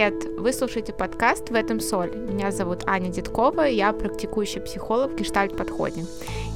Привет! 0.00 0.24
Вы 0.38 0.54
слушаете 0.54 0.94
подкаст 0.94 1.50
«В 1.50 1.54
этом 1.54 1.78
соль». 1.78 2.16
Меня 2.16 2.52
зовут 2.52 2.84
Аня 2.86 3.10
Дедкова, 3.10 3.66
я 3.66 3.92
практикующий 3.92 4.62
психолог 4.62 5.12
в 5.12 5.16
гештальт-подходе. 5.16 6.06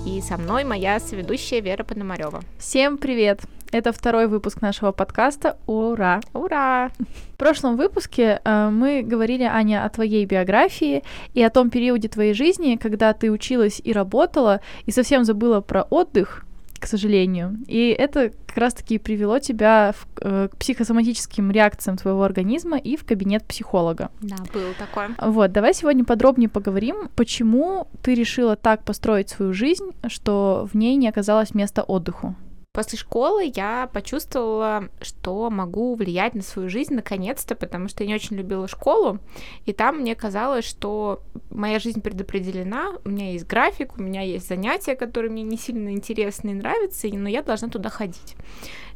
И 0.07 0.23
со 0.23 0.39
мной 0.39 0.65
моя 0.65 0.99
соведущая 0.99 1.61
Вера 1.61 1.85
Пономарева. 1.85 2.41
Всем 2.59 2.97
привет! 2.97 3.43
Это 3.71 3.93
второй 3.93 4.29
выпуск 4.29 4.63
нашего 4.63 4.93
подкаста. 4.93 5.59
Ура! 5.67 6.21
Ура! 6.33 6.91
В 7.35 7.37
прошлом 7.37 7.77
выпуске 7.77 8.41
э, 8.43 8.71
мы 8.71 9.03
говорили, 9.03 9.43
Аня, 9.43 9.85
о 9.85 9.91
твоей 9.91 10.25
биографии 10.25 11.03
и 11.35 11.43
о 11.43 11.51
том 11.51 11.69
периоде 11.69 12.09
твоей 12.09 12.33
жизни, 12.33 12.77
когда 12.77 13.13
ты 13.13 13.31
училась 13.31 13.79
и 13.85 13.93
работала, 13.93 14.63
и 14.87 14.91
совсем 14.91 15.23
забыла 15.23 15.61
про 15.61 15.83
отдых, 15.83 16.47
к 16.79 16.87
сожалению. 16.87 17.59
И 17.67 17.89
это 17.89 18.31
как 18.47 18.57
раз-таки 18.57 18.99
привело 18.99 19.39
тебя 19.39 19.93
в, 19.97 20.07
э, 20.21 20.49
к 20.51 20.57
психосоматическим 20.57 21.51
реакциям 21.51 21.97
твоего 21.97 22.23
организма 22.23 22.79
и 22.79 22.97
в 22.97 23.05
кабинет 23.05 23.45
психолога. 23.45 24.11
Да, 24.21 24.37
было 24.53 24.73
такое. 24.79 25.11
Вот, 25.21 25.53
давай 25.53 25.75
сегодня 25.75 26.05
подробнее 26.05 26.49
поговорим, 26.49 27.09
почему 27.17 27.89
ты 28.03 28.15
решила 28.15 28.57
так 28.57 28.85
построить 28.85 29.29
свою 29.29 29.53
жизнь, 29.53 29.91
что 30.09 30.69
в 30.73 30.77
ней 30.77 30.97
не 30.97 31.09
оказалось 31.09 31.55
места 31.55 31.83
отдыху. 31.83 32.37
После 32.75 32.99
школы 32.99 33.53
я 33.55 33.89
почувствовала, 33.93 34.89
что 35.01 35.49
могу 35.49 35.95
влиять 35.95 36.35
на 36.35 36.43
свою 36.43 36.69
жизнь 36.69 36.93
наконец-то, 36.93 37.55
потому 37.55 37.87
что 37.87 38.03
я 38.03 38.09
не 38.09 38.17
очень 38.17 38.37
любила 38.37 38.67
школу, 38.67 39.21
и 39.65 39.73
там 39.73 40.01
мне 40.01 40.17
казалось, 40.17 40.65
что 40.65 41.23
моя 41.51 41.79
жизнь 41.79 42.01
предопределена, 42.01 42.95
у 43.05 43.11
меня 43.11 43.31
есть 43.31 43.47
график, 43.47 43.97
у 43.97 44.03
меня 44.03 44.23
есть 44.23 44.49
занятия, 44.49 44.97
которые 44.97 45.31
мне 45.31 45.45
не 45.45 45.57
сильно 45.57 45.91
интересны 45.91 46.51
и 46.51 46.55
нравятся, 46.55 47.07
но 47.07 47.29
я 47.29 47.43
должна 47.43 47.69
туда 47.69 47.91
ходить. 47.91 48.35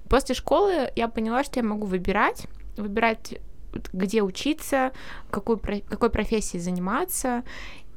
После 0.09 0.35
школы 0.35 0.91
я 0.97 1.07
поняла, 1.07 1.45
что 1.45 1.61
я 1.61 1.65
могу 1.65 1.87
выбирать, 1.87 2.49
выбирать 2.77 3.39
где 3.93 4.23
учиться, 4.23 4.91
какой, 5.31 5.57
какой 5.57 6.11
профессией 6.11 6.61
заниматься, 6.61 7.45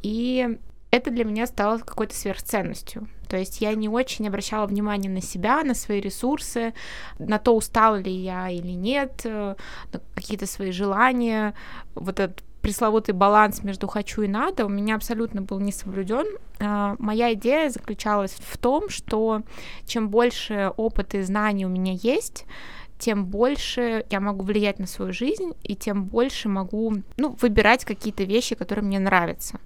и 0.04 0.60
это 0.92 1.10
для 1.10 1.24
меня 1.24 1.48
стало 1.48 1.80
какой-то 1.80 2.14
сверхценностью. 2.14 3.08
То 3.30 3.38
есть 3.38 3.62
я 3.62 3.74
не 3.76 3.88
очень 3.88 4.28
обращала 4.28 4.68
внимание 4.68 5.10
на 5.10 5.22
себя, 5.22 5.64
на 5.64 5.74
свои 5.74 6.02
ресурсы, 6.02 6.74
на 7.18 7.40
то, 7.40 7.56
устала 7.56 7.96
ли 7.96 8.12
я 8.12 8.50
или 8.50 8.72
нет, 8.72 9.22
э, 9.24 9.56
на 9.94 10.02
какие-то 10.16 10.46
свои 10.46 10.72
желания. 10.72 11.54
Вот 11.96 12.20
этот 12.20 12.44
пресловутый 12.62 13.16
баланс 13.16 13.64
между 13.64 13.88
хочу 13.88 14.22
и 14.22 14.28
надо 14.28 14.66
у 14.66 14.70
меня 14.70 14.96
абсолютно 14.96 15.42
был 15.42 15.60
не 15.60 15.72
соблюден. 15.72 16.26
А, 16.60 16.96
моя 17.00 17.34
идея 17.34 17.70
заключалась 17.70 18.34
в 18.38 18.58
том, 18.58 18.90
что 18.90 19.42
чем 19.86 20.10
больше 20.10 20.72
опыта 20.78 21.18
и 21.18 21.24
знаний 21.24 21.66
у 21.66 21.70
меня 21.70 21.94
есть, 21.94 22.46
тем 23.02 23.26
больше 23.26 24.06
я 24.12 24.20
могу 24.20 24.44
влиять 24.44 24.80
на 24.80 24.86
свою 24.86 25.12
жизнь, 25.12 25.54
и 25.64 25.76
тем 25.76 26.04
больше 26.06 26.50
могу, 26.50 26.94
ну, 27.18 27.36
выбирать 27.42 27.84
какие-то 27.84 28.24
вещи, 28.24 28.56
которые 28.56 28.86
мне 28.86 29.00
нравятся. 29.00 29.60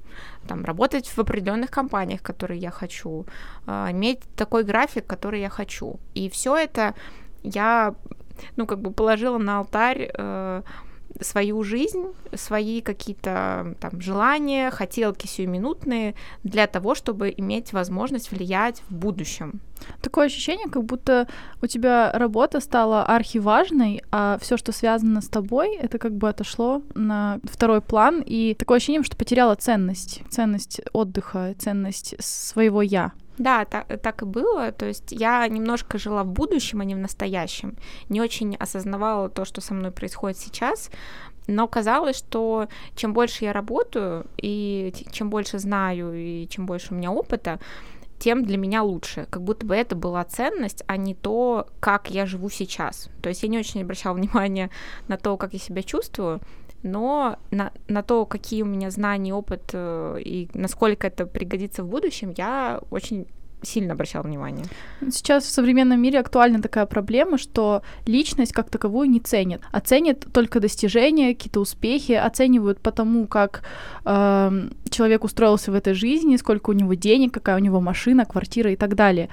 Там, 0.47 0.63
работать 0.63 1.07
в 1.09 1.19
определенных 1.19 1.69
компаниях, 1.69 2.21
которые 2.21 2.61
я 2.61 2.71
хочу, 2.71 3.25
э, 3.67 3.91
иметь 3.91 4.19
такой 4.35 4.63
график, 4.63 5.05
который 5.05 5.41
я 5.41 5.49
хочу. 5.49 5.99
И 6.15 6.29
все 6.29 6.55
это 6.55 6.93
я, 7.43 7.93
ну, 8.55 8.65
как 8.65 8.79
бы 8.79 8.91
положила 8.91 9.37
на 9.37 9.57
алтарь 9.59 10.09
э, 10.13 10.61
свою 11.21 11.63
жизнь, 11.63 12.05
свои 12.33 12.81
какие-то 12.81 13.75
там 13.79 14.01
желания, 14.01 14.71
хотелки 14.71 15.27
сиюминутные 15.27 16.15
для 16.43 16.67
того, 16.67 16.95
чтобы 16.95 17.33
иметь 17.35 17.73
возможность 17.73 18.31
влиять 18.31 18.81
в 18.89 18.95
будущем. 18.95 19.61
Такое 20.01 20.27
ощущение, 20.27 20.67
как 20.69 20.83
будто 20.83 21.27
у 21.61 21.67
тебя 21.67 22.11
работа 22.13 22.59
стала 22.59 23.03
архиважной, 23.03 24.01
а 24.11 24.37
все, 24.41 24.57
что 24.57 24.71
связано 24.71 25.21
с 25.21 25.27
тобой, 25.27 25.75
это 25.75 25.97
как 25.97 26.15
бы 26.15 26.29
отошло 26.29 26.81
на 26.95 27.39
второй 27.43 27.81
план, 27.81 28.23
и 28.25 28.55
такое 28.55 28.77
ощущение, 28.77 29.03
что 29.03 29.17
потеряла 29.17 29.55
ценность, 29.55 30.21
ценность 30.29 30.81
отдыха, 30.93 31.55
ценность 31.57 32.15
своего 32.19 32.81
я. 32.81 33.11
Да, 33.37 33.65
так, 33.65 33.87
так 34.01 34.21
и 34.21 34.25
было. 34.25 34.71
То 34.71 34.85
есть 34.85 35.11
я 35.11 35.47
немножко 35.47 35.97
жила 35.97 36.23
в 36.23 36.27
будущем, 36.27 36.81
а 36.81 36.85
не 36.85 36.95
в 36.95 36.99
настоящем. 36.99 37.75
Не 38.09 38.21
очень 38.21 38.55
осознавала 38.55 39.29
то, 39.29 39.45
что 39.45 39.61
со 39.61 39.73
мной 39.73 39.91
происходит 39.91 40.37
сейчас. 40.37 40.89
Но 41.47 41.67
казалось, 41.67 42.17
что 42.17 42.67
чем 42.95 43.13
больше 43.13 43.45
я 43.45 43.53
работаю, 43.53 44.25
и 44.37 44.93
чем 45.11 45.29
больше 45.29 45.59
знаю, 45.59 46.13
и 46.13 46.47
чем 46.47 46.65
больше 46.65 46.93
у 46.93 46.97
меня 46.97 47.11
опыта, 47.11 47.59
тем 48.17 48.43
для 48.43 48.57
меня 48.57 48.81
лучше. 48.81 49.27
Как 49.29 49.43
будто 49.43 49.65
бы 49.65 49.75
это 49.75 49.95
была 49.95 50.23
ценность, 50.23 50.83
а 50.87 50.97
не 50.97 51.13
то, 51.13 51.67
как 51.79 52.09
я 52.09 52.25
живу 52.25 52.49
сейчас. 52.49 53.09
То 53.21 53.29
есть 53.29 53.43
я 53.43 53.49
не 53.49 53.59
очень 53.59 53.81
обращала 53.81 54.13
внимание 54.15 54.69
на 55.07 55.17
то, 55.17 55.37
как 55.37 55.53
я 55.53 55.59
себя 55.59 55.83
чувствую, 55.83 56.41
но 56.85 57.37
на, 57.49 57.71
на 57.87 58.03
то, 58.03 58.25
какие 58.25 58.61
у 58.61 58.65
меня 58.65 58.91
знания, 58.91 59.33
опыт 59.33 59.71
э, 59.73 60.17
и 60.23 60.47
насколько 60.53 61.07
это 61.07 61.25
пригодится 61.25 61.83
в 61.83 61.87
будущем, 61.87 62.31
я 62.37 62.79
очень 62.91 63.25
сильно 63.65 63.93
обращал 63.93 64.23
внимание. 64.23 64.65
Сейчас 65.11 65.43
в 65.45 65.49
современном 65.49 66.01
мире 66.01 66.19
актуальна 66.19 66.61
такая 66.61 66.85
проблема, 66.85 67.37
что 67.37 67.81
личность 68.05 68.53
как 68.53 68.69
таковую 68.69 69.09
не 69.09 69.19
ценят, 69.19 69.61
а 69.71 69.79
ценят 69.79 70.25
только 70.33 70.59
достижения, 70.59 71.33
какие-то 71.33 71.59
успехи, 71.59 72.13
оценивают 72.13 72.79
по 72.79 72.91
тому, 72.91 73.27
как 73.27 73.63
э, 74.05 74.69
человек 74.89 75.23
устроился 75.23 75.71
в 75.71 75.75
этой 75.75 75.93
жизни, 75.93 76.37
сколько 76.37 76.69
у 76.69 76.73
него 76.73 76.93
денег, 76.93 77.33
какая 77.33 77.57
у 77.57 77.59
него 77.59 77.81
машина, 77.81 78.25
квартира 78.25 78.71
и 78.71 78.75
так 78.75 78.95
далее. 78.95 79.29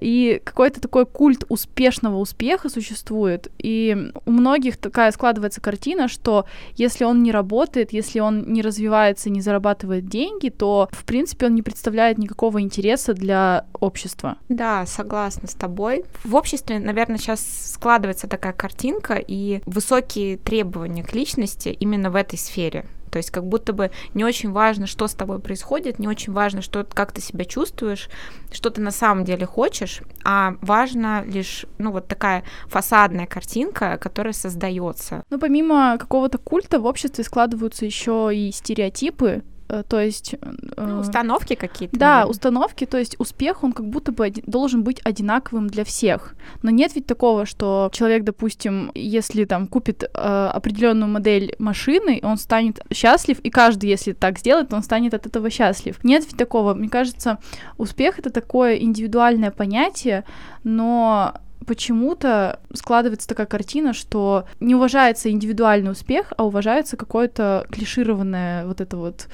И 0.00 0.40
какой-то 0.44 0.80
такой 0.80 1.06
культ 1.06 1.44
успешного 1.48 2.18
успеха 2.18 2.68
существует, 2.68 3.50
и 3.58 4.10
у 4.26 4.30
многих 4.30 4.76
такая 4.76 5.10
складывается 5.12 5.60
картина, 5.60 6.08
что 6.08 6.46
если 6.76 7.04
он 7.04 7.22
не 7.22 7.32
работает, 7.32 7.92
если 7.92 8.20
он 8.20 8.52
не 8.52 8.62
развивается, 8.62 9.30
не 9.30 9.40
зарабатывает 9.40 10.08
деньги, 10.08 10.48
то, 10.48 10.88
в 10.92 11.04
принципе, 11.04 11.46
он 11.46 11.54
не 11.54 11.62
представляет 11.62 12.18
никакого 12.18 12.60
интереса 12.60 13.14
для 13.14 13.66
общества. 13.80 14.38
Да, 14.48 14.86
согласна 14.86 15.48
с 15.48 15.54
тобой. 15.54 16.04
В 16.24 16.34
обществе, 16.34 16.78
наверное, 16.78 17.18
сейчас 17.18 17.44
складывается 17.72 18.28
такая 18.28 18.52
картинка 18.52 19.14
и 19.14 19.60
высокие 19.66 20.36
требования 20.36 21.02
к 21.02 21.14
личности 21.14 21.68
именно 21.68 22.10
в 22.10 22.16
этой 22.16 22.38
сфере. 22.38 22.86
То 23.14 23.18
есть 23.18 23.30
как 23.30 23.46
будто 23.46 23.72
бы 23.72 23.92
не 24.12 24.24
очень 24.24 24.50
важно, 24.50 24.88
что 24.88 25.06
с 25.06 25.14
тобой 25.14 25.38
происходит, 25.38 26.00
не 26.00 26.08
очень 26.08 26.32
важно, 26.32 26.62
что, 26.62 26.82
как 26.82 27.12
ты 27.12 27.20
себя 27.20 27.44
чувствуешь, 27.44 28.08
что 28.50 28.70
ты 28.70 28.80
на 28.80 28.90
самом 28.90 29.24
деле 29.24 29.46
хочешь, 29.46 30.02
а 30.24 30.56
важно 30.60 31.22
лишь, 31.24 31.64
ну, 31.78 31.92
вот 31.92 32.08
такая 32.08 32.42
фасадная 32.66 33.26
картинка, 33.26 33.98
которая 33.98 34.32
создается. 34.32 35.22
Ну, 35.30 35.38
помимо 35.38 35.96
какого-то 35.96 36.38
культа 36.38 36.80
в 36.80 36.86
обществе 36.86 37.22
складываются 37.22 37.84
еще 37.84 38.30
и 38.34 38.50
стереотипы, 38.50 39.44
то 39.68 40.00
есть... 40.00 40.34
Э, 40.34 40.52
ну, 40.76 41.00
установки 41.00 41.54
какие-то. 41.54 41.98
Да, 41.98 42.06
наверное. 42.06 42.30
установки, 42.30 42.86
то 42.86 42.98
есть 42.98 43.16
успех, 43.18 43.64
он 43.64 43.72
как 43.72 43.86
будто 43.86 44.12
бы 44.12 44.30
должен 44.46 44.82
быть 44.82 45.00
одинаковым 45.04 45.68
для 45.68 45.84
всех. 45.84 46.34
Но 46.62 46.70
нет 46.70 46.94
ведь 46.94 47.06
такого, 47.06 47.46
что 47.46 47.90
человек, 47.92 48.24
допустим, 48.24 48.90
если 48.94 49.44
там 49.44 49.66
купит 49.66 50.02
э, 50.02 50.06
определенную 50.52 51.10
модель 51.10 51.54
машины, 51.58 52.20
он 52.22 52.36
станет 52.36 52.80
счастлив, 52.92 53.40
и 53.40 53.50
каждый, 53.50 53.90
если 53.90 54.12
так 54.12 54.38
сделает, 54.38 54.72
он 54.72 54.82
станет 54.82 55.14
от 55.14 55.26
этого 55.26 55.50
счастлив. 55.50 56.02
Нет 56.04 56.24
ведь 56.26 56.36
такого. 56.36 56.74
Мне 56.74 56.88
кажется, 56.88 57.38
успех— 57.78 58.18
это 58.20 58.30
такое 58.30 58.76
индивидуальное 58.76 59.50
понятие, 59.50 60.24
но 60.62 61.34
почему-то 61.66 62.60
складывается 62.72 63.28
такая 63.28 63.46
картина, 63.46 63.92
что 63.92 64.46
не 64.60 64.74
уважается 64.74 65.30
индивидуальный 65.30 65.90
успех, 65.90 66.32
а 66.36 66.44
уважается 66.44 66.96
какое-то 66.96 67.66
клишированная 67.70 68.66
вот 68.66 68.80
эта 68.80 68.96
вот 68.96 69.28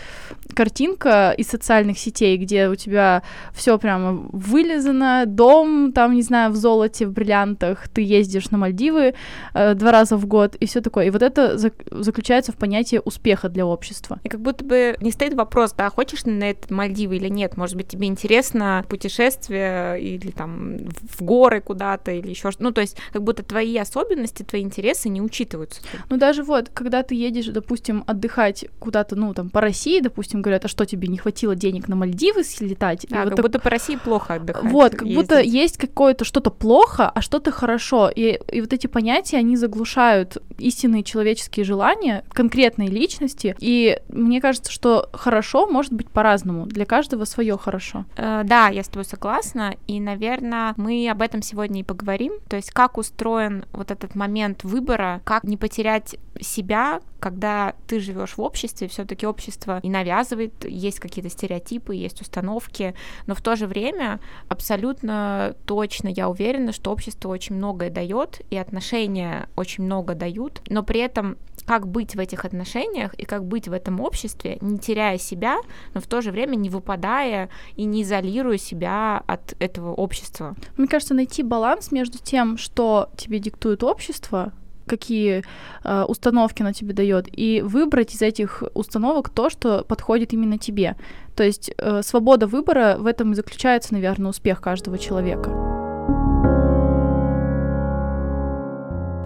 картинка 0.54 1.34
из 1.36 1.48
социальных 1.48 1.98
сетей, 1.98 2.36
где 2.36 2.68
у 2.68 2.74
тебя 2.74 3.22
все 3.52 3.78
прямо 3.78 4.12
вылезано, 4.32 5.24
дом 5.26 5.92
там, 5.92 6.14
не 6.14 6.22
знаю, 6.22 6.50
в 6.50 6.56
золоте, 6.56 7.06
в 7.06 7.12
бриллиантах, 7.12 7.88
ты 7.88 8.02
ездишь 8.02 8.50
на 8.50 8.58
Мальдивы 8.58 9.14
э, 9.54 9.74
два 9.74 9.92
раза 9.92 10.16
в 10.16 10.26
год 10.26 10.56
и 10.56 10.66
все 10.66 10.80
такое. 10.80 11.06
И 11.06 11.10
вот 11.10 11.22
это 11.22 11.54
зак- 11.54 11.86
заключается 11.90 12.52
в 12.52 12.56
понятии 12.56 13.00
успеха 13.04 13.48
для 13.48 13.66
общества. 13.66 14.20
И 14.24 14.28
как 14.28 14.40
будто 14.40 14.64
бы 14.64 14.96
не 15.00 15.10
стоит 15.10 15.34
вопрос, 15.34 15.72
да, 15.72 15.90
хочешь 15.90 16.24
на 16.24 16.50
это 16.50 16.72
Мальдивы 16.72 17.16
или 17.16 17.28
нет, 17.28 17.56
может 17.56 17.76
быть, 17.76 17.88
тебе 17.88 18.06
интересно 18.06 18.84
путешествие 18.88 20.00
или 20.00 20.30
там 20.30 20.78
в 20.78 21.22
горы 21.22 21.60
куда-то, 21.60 22.12
или 22.20 22.30
еще 22.30 22.50
что-то. 22.50 22.64
Ну, 22.64 22.72
то 22.72 22.80
есть, 22.80 22.96
как 23.12 23.22
будто 23.22 23.42
твои 23.42 23.76
особенности, 23.76 24.42
твои 24.42 24.62
интересы 24.62 25.08
не 25.08 25.20
учитываются. 25.20 25.80
Ну, 26.08 26.16
даже 26.16 26.42
вот, 26.42 26.70
когда 26.72 27.02
ты 27.02 27.14
едешь, 27.14 27.46
допустим, 27.46 28.04
отдыхать 28.06 28.66
куда-то, 28.78 29.16
ну, 29.16 29.34
там, 29.34 29.50
по 29.50 29.60
России, 29.60 30.00
допустим, 30.00 30.42
говорят, 30.42 30.64
а 30.64 30.68
что 30.68 30.84
тебе 30.84 31.08
не 31.08 31.18
хватило 31.18 31.54
денег 31.54 31.88
на 31.88 31.96
Мальдивы 31.96 32.44
слетать? 32.44 33.06
Да, 33.08 33.20
вот 33.20 33.30
как 33.30 33.36
так... 33.36 33.44
будто 33.46 33.58
по 33.58 33.70
России 33.70 33.96
плохо 33.96 34.34
отдыхать. 34.34 34.70
Вот, 34.70 34.92
как 34.92 35.02
ездить. 35.02 35.16
будто 35.16 35.40
есть 35.40 35.78
какое-то 35.78 36.24
что-то 36.24 36.50
плохо, 36.50 37.08
а 37.08 37.20
что-то 37.20 37.50
хорошо. 37.50 38.10
И, 38.14 38.38
и 38.50 38.60
вот 38.60 38.72
эти 38.72 38.86
понятия, 38.86 39.38
они 39.38 39.56
заглушают 39.56 40.38
истинные 40.58 41.02
человеческие 41.02 41.64
желания 41.64 42.24
конкретной 42.30 42.86
личности. 42.86 43.56
И 43.58 43.98
мне 44.08 44.40
кажется, 44.40 44.70
что 44.70 45.08
хорошо 45.12 45.66
может 45.66 45.92
быть 45.92 46.08
по-разному. 46.10 46.66
Для 46.66 46.84
каждого 46.84 47.24
свое 47.24 47.56
хорошо. 47.56 48.04
Э, 48.16 48.42
да, 48.44 48.68
я 48.68 48.82
с 48.82 48.88
тобой 48.88 49.04
согласна. 49.04 49.74
И, 49.86 50.00
наверное, 50.00 50.74
мы 50.76 51.08
об 51.08 51.22
этом 51.22 51.42
сегодня 51.42 51.80
и 51.80 51.84
поговорим 51.84 52.09
говорим, 52.10 52.32
то 52.48 52.56
есть 52.56 52.72
как 52.72 52.98
устроен 52.98 53.64
вот 53.72 53.92
этот 53.92 54.16
момент 54.16 54.64
выбора, 54.64 55.20
как 55.24 55.44
не 55.44 55.56
потерять 55.56 56.16
себя, 56.40 57.00
когда 57.20 57.74
ты 57.86 58.00
живешь 58.00 58.36
в 58.36 58.40
обществе, 58.40 58.88
все-таки 58.88 59.26
общество 59.26 59.78
и 59.82 59.88
навязывает, 59.88 60.64
есть 60.64 60.98
какие-то 60.98 61.30
стереотипы, 61.30 61.94
есть 61.94 62.20
установки, 62.20 62.94
но 63.26 63.34
в 63.34 63.42
то 63.42 63.54
же 63.54 63.66
время 63.68 64.18
абсолютно 64.48 65.54
точно 65.66 66.08
я 66.08 66.28
уверена, 66.28 66.72
что 66.72 66.90
общество 66.90 67.28
очень 67.28 67.54
многое 67.54 67.90
дает, 67.90 68.40
и 68.50 68.56
отношения 68.56 69.48
очень 69.54 69.84
много 69.84 70.14
дают, 70.14 70.62
но 70.68 70.82
при 70.82 71.00
этом 71.00 71.36
как 71.64 71.86
быть 71.86 72.14
в 72.14 72.18
этих 72.18 72.44
отношениях 72.44 73.14
и 73.14 73.24
как 73.24 73.44
быть 73.44 73.68
в 73.68 73.72
этом 73.72 74.00
обществе, 74.00 74.58
не 74.60 74.78
теряя 74.78 75.18
себя, 75.18 75.58
но 75.94 76.00
в 76.00 76.06
то 76.06 76.20
же 76.20 76.30
время 76.30 76.56
не 76.56 76.68
выпадая 76.68 77.48
и 77.76 77.84
не 77.84 78.02
изолируя 78.02 78.58
себя 78.58 79.22
от 79.26 79.54
этого 79.58 79.92
общества. 79.92 80.56
Мне 80.76 80.88
кажется, 80.88 81.14
найти 81.14 81.42
баланс 81.42 81.92
между 81.92 82.18
тем, 82.18 82.56
что 82.56 83.10
тебе 83.16 83.38
диктует 83.38 83.82
общество, 83.82 84.52
какие 84.86 85.44
э, 85.84 86.04
установки 86.08 86.62
оно 86.62 86.72
тебе 86.72 86.92
дает, 86.92 87.28
и 87.30 87.62
выбрать 87.64 88.14
из 88.14 88.22
этих 88.22 88.64
установок 88.74 89.28
то, 89.28 89.48
что 89.48 89.84
подходит 89.84 90.32
именно 90.32 90.58
тебе. 90.58 90.96
То 91.36 91.44
есть 91.44 91.70
э, 91.78 92.02
свобода 92.02 92.46
выбора 92.46 92.96
в 92.98 93.06
этом 93.06 93.32
и 93.32 93.34
заключается, 93.36 93.94
наверное, 93.94 94.30
успех 94.30 94.60
каждого 94.60 94.98
человека. 94.98 95.69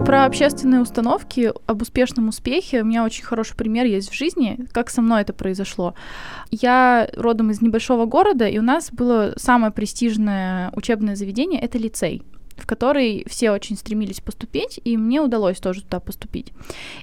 Про 0.04 0.26
общественные 0.26 0.82
установки 0.82 1.50
об 1.66 1.80
успешном 1.80 2.28
успехе 2.28 2.82
у 2.82 2.84
меня 2.84 3.04
очень 3.04 3.24
хороший 3.24 3.56
пример 3.56 3.86
есть 3.86 4.10
в 4.10 4.14
жизни, 4.14 4.66
как 4.72 4.90
со 4.90 5.00
мной 5.00 5.22
это 5.22 5.32
произошло. 5.32 5.94
Я 6.50 7.08
родом 7.16 7.50
из 7.50 7.62
небольшого 7.62 8.04
города, 8.04 8.46
и 8.46 8.58
у 8.58 8.62
нас 8.62 8.90
было 8.92 9.32
самое 9.36 9.72
престижное 9.72 10.70
учебное 10.76 11.16
заведение— 11.16 11.60
это 11.62 11.78
лицей 11.78 12.22
в 12.56 12.66
который 12.66 13.24
все 13.28 13.50
очень 13.50 13.76
стремились 13.76 14.20
поступить, 14.20 14.80
и 14.84 14.96
мне 14.96 15.20
удалось 15.20 15.58
тоже 15.58 15.82
туда 15.82 16.00
поступить. 16.00 16.52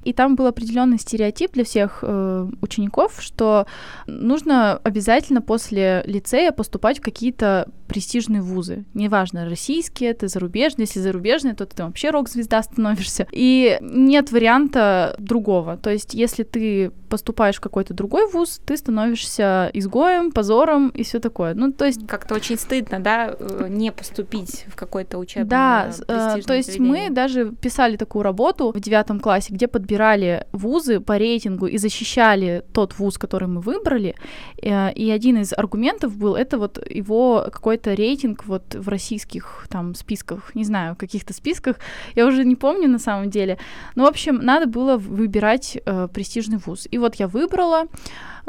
И 0.03 0.13
там 0.13 0.36
был 0.36 0.48
определенный 0.48 1.00
стереотип 1.00 1.53
для 1.53 1.63
всех 1.63 2.00
э, 2.01 2.48
учеников, 2.62 3.18
что 3.19 3.65
нужно 4.07 4.77
обязательно 4.77 5.42
после 5.42 6.03
лицея 6.06 6.51
поступать 6.51 7.00
в 7.00 7.01
какие-то 7.01 7.68
престижные 7.88 8.42
вузы. 8.42 8.86
Неважно, 8.94 9.50
российские 9.50 10.12
это, 10.12 10.27
зарубежные. 10.27 10.86
Если 10.86 11.01
зарубежные, 11.01 11.53
то 11.53 11.65
ты 11.65 11.83
вообще 11.83 12.09
рок-звезда 12.09 12.63
становишься. 12.63 13.27
И 13.31 13.77
нет 13.81 14.31
варианта 14.31 15.15
другого. 15.18 15.75
То 15.75 15.89
есть, 15.89 16.13
если 16.13 16.44
ты 16.44 16.92
поступаешь 17.09 17.57
в 17.57 17.62
какой-то 17.62 17.94
другой 17.94 18.31
вуз, 18.31 18.62
ты 18.65 18.77
становишься 18.77 19.69
изгоем, 19.74 20.31
позором 20.31 20.89
и 20.89 21.03
все 21.03 21.19
такое. 21.19 21.53
Ну, 21.53 21.74
то 21.74 21.86
есть... 21.86 22.07
Как-то 22.07 22.36
очень 22.36 22.57
стыдно, 22.57 23.01
да, 23.01 23.36
э, 23.38 23.68
не 23.69 23.92
поступить 23.92 24.65
в 24.68 24.75
какой-то 24.77 25.18
учебный 25.18 25.40
Да, 25.45 25.91
э, 26.07 26.41
то 26.45 26.53
есть 26.53 26.73
заведение. 26.73 27.09
мы 27.09 27.15
даже 27.15 27.51
писали 27.51 27.97
такую 27.97 28.23
работу 28.23 28.71
в 28.71 28.79
девятом 28.79 29.19
классе, 29.19 29.53
где 29.53 29.67
подбирали 29.67 30.45
вузы 30.51 30.99
по 30.99 31.17
рейтингу 31.17 31.67
и 31.67 31.77
защищали 31.77 32.63
тот 32.73 32.97
вуз, 32.99 33.17
который 33.17 33.47
мы 33.47 33.61
выбрали. 33.61 34.15
Э, 34.61 34.91
и 34.93 35.09
один 35.09 35.38
из 35.38 35.53
аргументов 35.53 36.15
был, 36.15 36.35
это 36.35 36.57
вот 36.57 36.79
его 36.89 37.47
какой-то 37.51 37.81
какой-то 37.81 37.93
рейтинг 37.93 38.45
вот 38.45 38.75
в 38.75 38.89
российских 38.89 39.65
там 39.69 39.95
списках, 39.95 40.55
не 40.55 40.63
знаю, 40.63 40.95
каких-то 40.95 41.33
списках, 41.33 41.77
я 42.15 42.25
уже 42.25 42.43
не 42.43 42.55
помню 42.55 42.88
на 42.89 42.99
самом 42.99 43.29
деле. 43.29 43.57
Но, 43.95 44.03
в 44.03 44.07
общем, 44.07 44.35
надо 44.35 44.65
было 44.65 44.97
выбирать 44.97 45.77
э, 45.85 46.07
престижный 46.13 46.57
вуз. 46.57 46.88
И 46.91 46.97
вот 46.97 47.15
я 47.15 47.27
выбрала. 47.27 47.85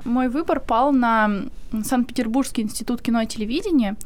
Мой 0.04 0.28
выбор 0.28 0.60
пал 0.60 0.92
на 0.92 1.30
Санкт-Петербургский 1.84 2.62
институт 2.62 3.02
кино 3.02 3.22
и 3.22 3.26
телевидения. 3.26 3.96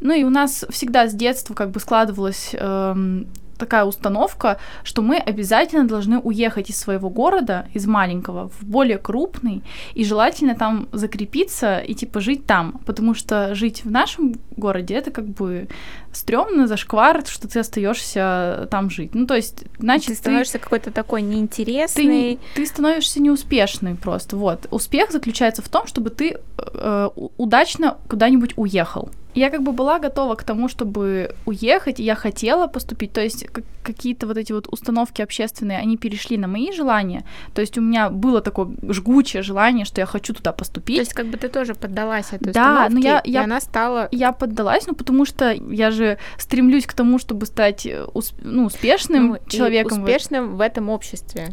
Ну 0.00 0.12
и 0.12 0.24
у 0.24 0.30
нас 0.30 0.64
всегда 0.70 1.08
с 1.08 1.14
детства 1.14 1.54
как 1.54 1.70
бы 1.70 1.80
складывалось 1.80 2.35
э, 2.52 3.24
такая 3.56 3.84
установка, 3.84 4.58
что 4.84 5.02
мы 5.02 5.16
обязательно 5.16 5.86
должны 5.86 6.18
уехать 6.18 6.70
из 6.70 6.78
своего 6.78 7.10
города, 7.10 7.66
из 7.74 7.86
маленького, 7.86 8.48
в 8.48 8.64
более 8.64 8.98
крупный, 8.98 9.62
и 9.94 10.04
желательно 10.04 10.54
там 10.54 10.88
закрепиться 10.92 11.78
и 11.78 11.94
типа 11.94 12.20
жить 12.20 12.46
там, 12.46 12.80
потому 12.86 13.14
что 13.14 13.54
жить 13.54 13.84
в 13.84 13.90
нашем 13.90 14.34
городе 14.56 14.94
это 14.94 15.10
как 15.10 15.26
бы 15.26 15.68
стрёмно, 16.12 16.66
зашквар, 16.66 17.24
что 17.26 17.48
ты 17.48 17.58
остаешься 17.58 18.68
там 18.70 18.88
жить. 18.90 19.14
Ну, 19.14 19.26
то 19.26 19.34
есть, 19.34 19.64
значит, 19.78 20.08
ты 20.08 20.14
становишься 20.14 20.54
ты, 20.54 20.58
какой-то 20.60 20.90
такой 20.90 21.22
неинтересный. 21.22 22.38
Ты, 22.54 22.60
ты 22.62 22.66
становишься 22.66 23.20
неуспешный 23.20 23.94
просто. 23.94 24.36
Вот. 24.36 24.66
Успех 24.70 25.10
заключается 25.10 25.62
в 25.62 25.68
том, 25.68 25.86
чтобы 25.86 26.10
ты 26.10 26.38
э, 26.58 27.08
удачно 27.36 27.98
куда-нибудь 28.08 28.54
уехал 28.56 29.10
я 29.36 29.50
как 29.50 29.62
бы 29.62 29.72
была 29.72 29.98
готова 29.98 30.34
к 30.34 30.42
тому, 30.42 30.68
чтобы 30.68 31.34
уехать, 31.44 32.00
и 32.00 32.02
я 32.02 32.14
хотела 32.14 32.66
поступить, 32.66 33.12
то 33.12 33.20
есть 33.20 33.46
какие-то 33.82 34.26
вот 34.26 34.36
эти 34.36 34.52
вот 34.52 34.66
установки 34.72 35.22
общественные, 35.22 35.78
они 35.78 35.96
перешли 35.96 36.38
на 36.38 36.48
мои 36.48 36.72
желания, 36.72 37.24
то 37.54 37.60
есть 37.60 37.78
у 37.78 37.80
меня 37.80 38.08
было 38.08 38.40
такое 38.40 38.68
жгучее 38.88 39.42
желание, 39.42 39.84
что 39.84 40.00
я 40.00 40.06
хочу 40.06 40.34
туда 40.34 40.52
поступить. 40.52 40.96
То 40.96 41.02
есть 41.02 41.14
как 41.14 41.26
бы 41.26 41.36
ты 41.36 41.48
тоже 41.48 41.74
поддалась 41.74 42.32
этой 42.32 42.52
да, 42.52 42.88
но 42.90 42.98
я, 42.98 43.20
я, 43.24 43.42
и 43.42 43.44
она 43.44 43.60
стала... 43.60 44.08
Я 44.10 44.32
поддалась, 44.32 44.86
ну 44.86 44.94
потому 44.94 45.26
что 45.26 45.52
я 45.52 45.90
же 45.90 46.18
стремлюсь 46.38 46.86
к 46.86 46.94
тому, 46.94 47.18
чтобы 47.18 47.46
стать 47.46 47.86
усп... 48.14 48.34
ну, 48.42 48.64
успешным 48.64 49.28
ну, 49.28 49.38
человеком. 49.48 50.02
успешным 50.02 50.56
в 50.56 50.60
этом 50.60 50.88
обществе. 50.88 51.48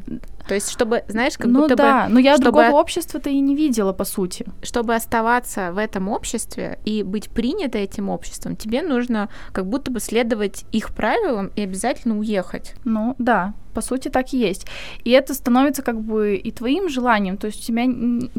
То 0.48 0.56
есть, 0.56 0.70
чтобы, 0.70 1.04
знаешь, 1.08 1.38
как 1.38 1.48
ну, 1.48 1.62
будто 1.62 1.76
да, 1.76 2.06
бы... 2.06 2.14
но 2.14 2.20
я 2.20 2.36
чтобы, 2.36 2.52
другого 2.52 2.80
общества-то 2.80 3.30
и 3.30 3.40
не 3.40 3.56
видела, 3.56 3.94
по 3.94 4.04
сути. 4.04 4.46
Чтобы 4.62 4.96
оставаться 4.96 5.72
в 5.72 5.78
этом 5.78 6.10
обществе 6.10 6.80
и 6.86 7.04
быть 7.04 7.30
принятой 7.30 7.82
этим 7.84 8.10
обществом, 8.10 8.56
тебе 8.56 8.82
нужно 8.82 9.30
как 9.52 9.68
будто 9.68 9.92
бы 9.92 10.00
следовать 10.00 10.66
их 10.72 10.94
правилам 10.94 11.52
и 11.56 11.62
обязательно 11.62 12.18
уехать. 12.18 12.76
Ну, 12.84 13.16
да, 13.18 13.54
по 13.74 13.82
сути, 13.82 14.10
так 14.10 14.34
и 14.34 14.38
есть. 14.38 14.68
И 15.04 15.12
это 15.12 15.34
становится 15.34 15.82
как 15.82 16.00
бы 16.00 16.36
и 16.36 16.52
твоим 16.52 16.90
желанием, 16.90 17.38
то 17.38 17.48
есть 17.48 17.64
у 17.64 17.66
тебя 17.66 17.84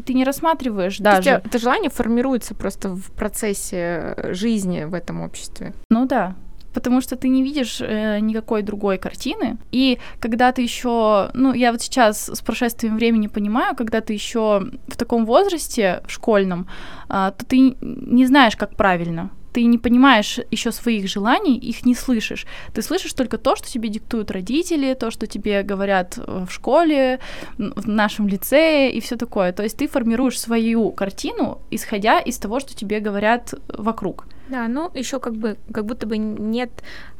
ты 0.05 0.13
не 0.13 0.23
рассматриваешь 0.23 0.97
даже. 0.97 1.29
есть, 1.29 1.45
это 1.45 1.59
желание 1.59 1.89
формируется 1.89 2.55
просто 2.55 2.89
в 2.89 3.11
процессе 3.11 4.15
жизни 4.31 4.85
в 4.85 4.93
этом 4.93 5.21
обществе. 5.21 5.73
Ну 5.89 6.05
да, 6.05 6.35
потому 6.75 7.01
что 7.01 7.15
ты 7.15 7.29
не 7.29 7.41
видишь 7.41 7.81
э, 7.81 8.19
никакой 8.19 8.61
другой 8.61 8.97
картины. 8.97 9.57
И 9.71 9.97
когда 10.19 10.51
ты 10.51 10.61
еще, 10.61 11.31
ну, 11.33 11.53
я 11.53 11.71
вот 11.71 11.81
сейчас 11.81 12.29
с 12.29 12.41
прошествием 12.41 12.97
времени 12.97 13.27
понимаю, 13.27 13.75
когда 13.75 14.01
ты 14.01 14.13
еще 14.13 14.59
в 14.87 14.97
таком 14.97 15.25
возрасте, 15.25 16.01
в 16.05 16.11
школьном, 16.11 16.67
э, 17.09 17.31
то 17.37 17.45
ты 17.47 17.75
не 17.81 18.25
знаешь, 18.25 18.55
как 18.55 18.75
правильно 18.75 19.29
ты 19.53 19.63
не 19.63 19.77
понимаешь 19.77 20.39
еще 20.51 20.71
своих 20.73 21.07
желаний, 21.07 21.57
их 21.57 21.85
не 21.85 21.95
слышишь. 21.95 22.45
Ты 22.73 22.81
слышишь 22.81 23.13
только 23.13 23.37
то, 23.37 23.55
что 23.55 23.71
тебе 23.71 23.87
диктуют 23.87 24.31
родители, 24.31 24.95
то, 24.95 25.11
что 25.11 25.27
тебе 25.27 25.63
говорят 25.63 26.17
э, 26.17 26.45
в 26.45 26.51
школе, 26.51 27.19
в 27.57 27.87
нашем 27.87 28.27
лицее 28.27 28.91
и 28.91 28.99
все 28.99 29.15
такое. 29.15 29.53
То 29.53 29.63
есть 29.63 29.77
ты 29.77 29.87
формируешь 29.87 30.37
свою 30.39 30.91
картину, 30.91 31.59
исходя 31.71 32.19
из 32.19 32.37
того, 32.37 32.59
что 32.59 32.75
тебе 32.75 32.99
говорят 32.99 33.53
вокруг. 33.69 34.25
Да, 34.47 34.67
ну 34.67 34.91
еще 34.93 35.19
как 35.19 35.35
бы 35.35 35.57
как 35.73 35.85
будто 35.85 36.05
бы 36.05 36.17
нет 36.17 36.69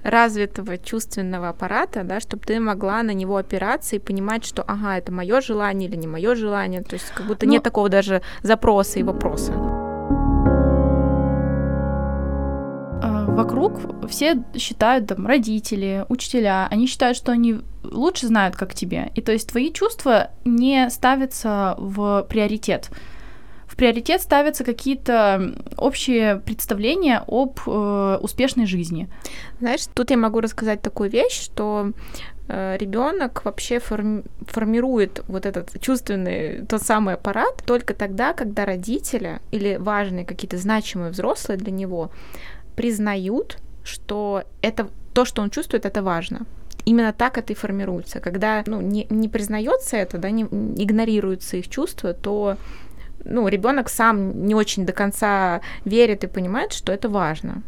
развитого 0.03 0.77
чувственного 0.77 1.49
аппарата, 1.49 2.03
да, 2.03 2.19
чтобы 2.19 2.43
ты 2.43 2.59
могла 2.59 3.01
на 3.01 3.11
него 3.11 3.37
опираться 3.37 3.95
и 3.95 3.99
понимать, 3.99 4.45
что 4.45 4.61
ага, 4.61 4.97
это 4.97 5.11
мое 5.11 5.41
желание 5.41 5.89
или 5.89 5.95
не 5.95 6.07
мое 6.07 6.35
желание. 6.35 6.83
То 6.83 6.93
есть 6.93 7.09
как 7.15 7.25
будто 7.25 7.45
ну, 7.47 7.53
нет 7.53 7.63
такого 7.63 7.89
даже 7.89 8.21
запроса 8.43 8.99
и 8.99 9.03
вопроса. 9.03 9.53
А, 13.01 13.25
вокруг 13.27 14.07
все 14.07 14.43
считают, 14.55 15.07
там, 15.07 15.25
родители, 15.25 16.05
учителя, 16.09 16.67
они 16.69 16.85
считают, 16.85 17.17
что 17.17 17.31
они 17.31 17.61
лучше 17.83 18.27
знают, 18.27 18.55
как 18.55 18.75
тебе. 18.75 19.11
И 19.15 19.21
то 19.21 19.31
есть 19.31 19.49
твои 19.49 19.73
чувства 19.73 20.29
не 20.43 20.91
ставятся 20.91 21.73
в 21.79 22.27
приоритет 22.29 22.91
приоритет 23.75 24.21
ставятся 24.21 24.63
какие-то 24.63 25.53
общие 25.77 26.37
представления 26.37 27.23
об 27.27 27.59
э, 27.67 28.19
успешной 28.21 28.65
жизни. 28.65 29.09
Знаешь, 29.59 29.87
тут 29.93 30.11
я 30.11 30.17
могу 30.17 30.39
рассказать 30.39 30.81
такую 30.81 31.09
вещь, 31.09 31.41
что 31.41 31.91
э, 32.47 32.77
ребенок 32.79 33.43
вообще 33.43 33.79
форми- 33.79 34.23
формирует 34.47 35.23
вот 35.27 35.45
этот 35.45 35.79
чувственный 35.81 36.65
тот 36.65 36.81
самый 36.83 37.15
аппарат 37.15 37.63
только 37.65 37.93
тогда, 37.93 38.33
когда 38.33 38.65
родители 38.65 39.39
или 39.51 39.75
важные 39.77 40.25
какие-то 40.25 40.57
значимые 40.57 41.11
взрослые 41.11 41.57
для 41.57 41.71
него 41.71 42.11
признают, 42.75 43.57
что 43.83 44.43
это 44.61 44.89
то, 45.13 45.25
что 45.25 45.41
он 45.41 45.49
чувствует, 45.49 45.85
это 45.85 46.01
важно 46.01 46.45
именно 46.85 47.13
так 47.13 47.37
это 47.37 47.53
и 47.53 47.55
формируется. 47.55 48.19
Когда 48.19 48.63
ну, 48.67 48.79
не, 48.79 49.07
не 49.09 49.27
признается 49.27 49.97
это, 49.97 50.17
да, 50.19 50.29
не, 50.29 50.43
игнорируются 50.43 51.57
их 51.57 51.67
чувства, 51.67 52.13
то 52.13 52.57
ну, 53.25 53.47
ребенок 53.47 53.89
сам 53.89 54.45
не 54.45 54.55
очень 54.55 54.85
до 54.85 54.93
конца 54.93 55.61
верит 55.85 56.23
и 56.23 56.27
понимает, 56.27 56.73
что 56.73 56.91
это 56.91 57.09
важно 57.09 57.63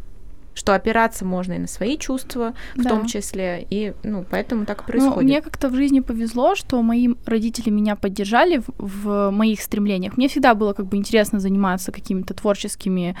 что 0.54 0.74
опираться 0.74 1.24
можно 1.24 1.52
и 1.54 1.58
на 1.58 1.68
свои 1.68 1.96
чувства, 1.96 2.52
в 2.74 2.82
Да. 2.82 2.88
том 2.90 3.06
числе, 3.06 3.64
и, 3.70 3.92
ну, 4.02 4.24
поэтому 4.28 4.66
так 4.66 4.78
и 4.78 4.80
Ну, 4.80 4.86
происходит. 4.86 5.22
мне 5.22 5.40
как-то 5.40 5.68
в 5.68 5.74
жизни 5.74 6.00
повезло, 6.00 6.56
что 6.56 6.82
мои 6.82 7.08
родители 7.26 7.70
меня 7.70 7.94
поддержали 7.94 8.58
в, 8.58 8.64
в 8.78 9.30
моих 9.30 9.60
стремлениях. 9.60 10.16
Мне 10.16 10.26
всегда 10.26 10.54
было 10.54 10.72
как 10.72 10.86
бы 10.86 10.96
интересно 10.96 11.38
заниматься 11.38 11.92
какими-то 11.92 12.34
творческими 12.34 13.14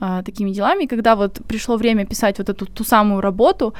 а, 0.00 0.22
такими 0.22 0.50
делами. 0.50 0.82
И 0.84 0.86
когда 0.88 1.14
вот 1.14 1.40
пришло 1.46 1.76
время 1.76 2.06
писать 2.06 2.38
вот 2.38 2.48
эту 2.48 2.66
ту 2.66 2.82
самую 2.84 3.20
работу, 3.20 3.72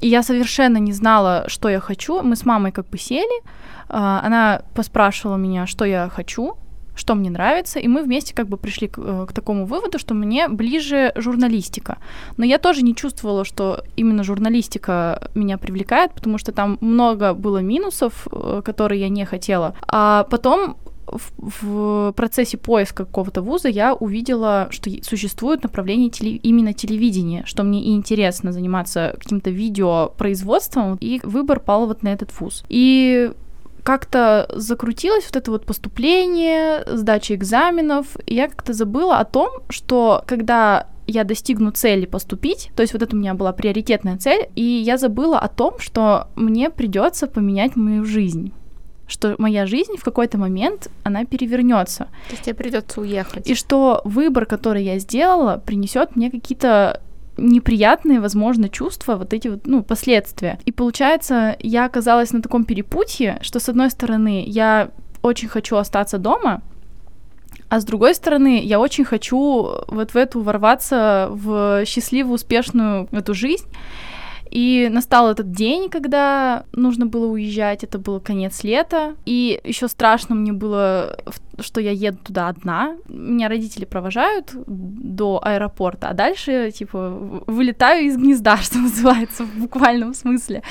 и 0.00 0.08
я 0.08 0.22
совершенно 0.22 0.78
не 0.78 0.92
знала, 0.94 1.44
что 1.48 1.68
я 1.68 1.80
хочу, 1.80 2.22
мы 2.22 2.34
с 2.34 2.46
мамой 2.46 2.72
как 2.72 2.88
бы 2.88 2.96
сели, 2.98 3.42
а, 3.88 4.22
она 4.26 4.62
поспрашивала 4.74 5.36
меня, 5.36 5.66
что 5.66 5.84
я 5.84 6.08
хочу, 6.08 6.56
что 6.94 7.14
мне 7.14 7.30
нравится, 7.30 7.78
и 7.78 7.88
мы 7.88 8.02
вместе 8.02 8.34
как 8.34 8.48
бы 8.48 8.56
пришли 8.56 8.88
к, 8.88 8.98
э, 8.98 9.26
к 9.28 9.32
такому 9.32 9.66
выводу, 9.66 9.98
что 9.98 10.14
мне 10.14 10.48
ближе 10.48 11.12
журналистика. 11.16 11.98
Но 12.36 12.44
я 12.44 12.58
тоже 12.58 12.82
не 12.82 12.94
чувствовала, 12.94 13.44
что 13.44 13.84
именно 13.96 14.22
журналистика 14.24 15.30
меня 15.34 15.58
привлекает, 15.58 16.12
потому 16.12 16.38
что 16.38 16.52
там 16.52 16.78
много 16.80 17.34
было 17.34 17.58
минусов, 17.58 18.26
э, 18.30 18.62
которые 18.64 19.00
я 19.00 19.08
не 19.08 19.24
хотела. 19.24 19.74
А 19.86 20.24
потом 20.24 20.76
в, 21.06 21.32
в 21.62 22.12
процессе 22.12 22.56
поиска 22.56 23.04
какого-то 23.04 23.42
вуза 23.42 23.68
я 23.68 23.94
увидела, 23.94 24.68
что 24.70 24.90
существует 25.02 25.62
направление 25.62 26.10
теле- 26.10 26.36
именно 26.36 26.72
телевидения, 26.72 27.44
что 27.46 27.62
мне 27.62 27.82
и 27.82 27.94
интересно 27.94 28.52
заниматься 28.52 29.14
каким-то 29.18 29.50
видеопроизводством, 29.50 30.96
и 31.00 31.20
выбор 31.22 31.60
пал 31.60 31.86
вот 31.86 32.02
на 32.02 32.08
этот 32.08 32.38
вуз. 32.40 32.64
И 32.68 33.32
как-то 33.84 34.50
закрутилось 34.50 35.24
вот 35.26 35.36
это 35.36 35.50
вот 35.50 35.66
поступление, 35.66 36.84
сдача 36.86 37.34
экзаменов, 37.34 38.06
и 38.26 38.34
я 38.34 38.48
как-то 38.48 38.72
забыла 38.72 39.18
о 39.18 39.24
том, 39.24 39.50
что 39.68 40.24
когда 40.26 40.88
я 41.06 41.24
достигну 41.24 41.70
цели 41.70 42.06
поступить, 42.06 42.70
то 42.74 42.82
есть 42.82 42.94
вот 42.94 43.02
это 43.02 43.14
у 43.14 43.18
меня 43.18 43.34
была 43.34 43.52
приоритетная 43.52 44.16
цель, 44.16 44.48
и 44.56 44.64
я 44.64 44.96
забыла 44.96 45.38
о 45.38 45.48
том, 45.48 45.78
что 45.78 46.28
мне 46.34 46.70
придется 46.70 47.26
поменять 47.26 47.76
мою 47.76 48.04
жизнь 48.04 48.52
что 49.06 49.34
моя 49.36 49.66
жизнь 49.66 49.96
в 49.98 50.02
какой-то 50.02 50.38
момент 50.38 50.88
она 51.02 51.26
перевернется, 51.26 52.08
То 52.28 52.30
есть 52.30 52.44
тебе 52.44 52.54
придется 52.54 53.02
уехать. 53.02 53.46
и 53.46 53.54
что 53.54 54.00
выбор, 54.04 54.46
который 54.46 54.82
я 54.82 54.98
сделала, 54.98 55.62
принесет 55.64 56.16
мне 56.16 56.30
какие-то 56.30 57.02
неприятные, 57.36 58.20
возможно, 58.20 58.68
чувства, 58.68 59.16
вот 59.16 59.32
эти 59.32 59.48
вот, 59.48 59.66
ну, 59.66 59.82
последствия. 59.82 60.58
И 60.64 60.72
получается, 60.72 61.56
я 61.60 61.84
оказалась 61.84 62.32
на 62.32 62.42
таком 62.42 62.64
перепутье, 62.64 63.38
что, 63.42 63.60
с 63.60 63.68
одной 63.68 63.90
стороны, 63.90 64.44
я 64.46 64.90
очень 65.22 65.48
хочу 65.48 65.76
остаться 65.76 66.18
дома, 66.18 66.62
а 67.68 67.80
с 67.80 67.84
другой 67.84 68.14
стороны, 68.14 68.60
я 68.62 68.78
очень 68.78 69.04
хочу 69.04 69.68
вот 69.88 70.14
в 70.14 70.16
эту 70.16 70.40
ворваться 70.40 71.28
в 71.30 71.84
счастливую, 71.86 72.34
успешную 72.34 73.08
эту 73.10 73.34
жизнь. 73.34 73.66
И 74.54 74.88
настал 74.88 75.28
этот 75.28 75.50
день, 75.50 75.90
когда 75.90 76.64
нужно 76.72 77.06
было 77.06 77.26
уезжать, 77.26 77.82
это 77.82 77.98
был 77.98 78.20
конец 78.20 78.62
лета, 78.62 79.16
и 79.26 79.60
еще 79.64 79.88
страшно 79.88 80.36
мне 80.36 80.52
было, 80.52 81.18
что 81.58 81.80
я 81.80 81.90
еду 81.90 82.18
туда 82.18 82.48
одна, 82.48 82.94
меня 83.08 83.48
родители 83.48 83.84
провожают 83.84 84.52
до 84.54 85.40
аэропорта, 85.42 86.10
а 86.10 86.14
дальше, 86.14 86.70
типа, 86.70 87.42
вылетаю 87.48 88.04
из 88.04 88.16
гнезда, 88.16 88.56
что 88.62 88.78
называется, 88.78 89.44
в 89.44 89.58
буквальном 89.58 90.14
смысле. 90.14 90.62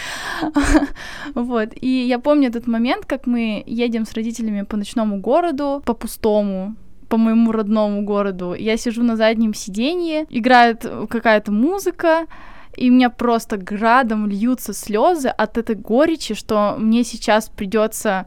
Вот, 1.36 1.70
и 1.82 1.88
я 2.08 2.20
помню 2.20 2.48
этот 2.48 2.68
момент, 2.68 3.06
как 3.06 3.28
мы 3.28 3.64
едем 3.66 4.06
с 4.06 4.14
родителями 4.14 4.62
по 4.62 4.78
ночному 4.78 5.20
городу, 5.20 5.82
по 5.86 5.94
пустому, 5.94 6.76
по 7.10 7.18
моему 7.18 7.52
родному 7.52 8.04
городу. 8.04 8.56
Я 8.58 8.78
сижу 8.78 9.04
на 9.04 9.18
заднем 9.18 9.54
сиденье, 9.54 10.26
играет 10.30 10.86
какая-то 11.10 11.52
музыка, 11.52 12.28
и 12.76 12.90
у 12.90 12.94
меня 12.94 13.10
просто 13.10 13.58
градом 13.58 14.28
льются 14.28 14.74
слезы 14.74 15.30
от 15.30 15.58
этой 15.58 15.76
горечи, 15.76 16.34
что 16.34 16.76
мне 16.78 17.04
сейчас 17.04 17.50
придется 17.50 18.26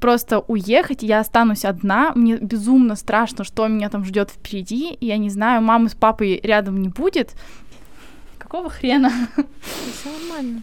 просто 0.00 0.40
уехать, 0.40 1.02
я 1.02 1.20
останусь 1.20 1.64
одна, 1.64 2.12
мне 2.14 2.36
безумно 2.36 2.94
страшно, 2.96 3.44
что 3.44 3.66
меня 3.68 3.88
там 3.88 4.04
ждет 4.04 4.30
впереди, 4.30 4.96
я 5.00 5.16
не 5.16 5.30
знаю, 5.30 5.62
мамы 5.62 5.88
с 5.88 5.94
папой 5.94 6.40
рядом 6.42 6.80
не 6.80 6.88
будет. 6.88 7.32
Какого 8.38 8.68
хрена? 8.70 9.10
Всё 9.34 10.10
нормально. 10.18 10.62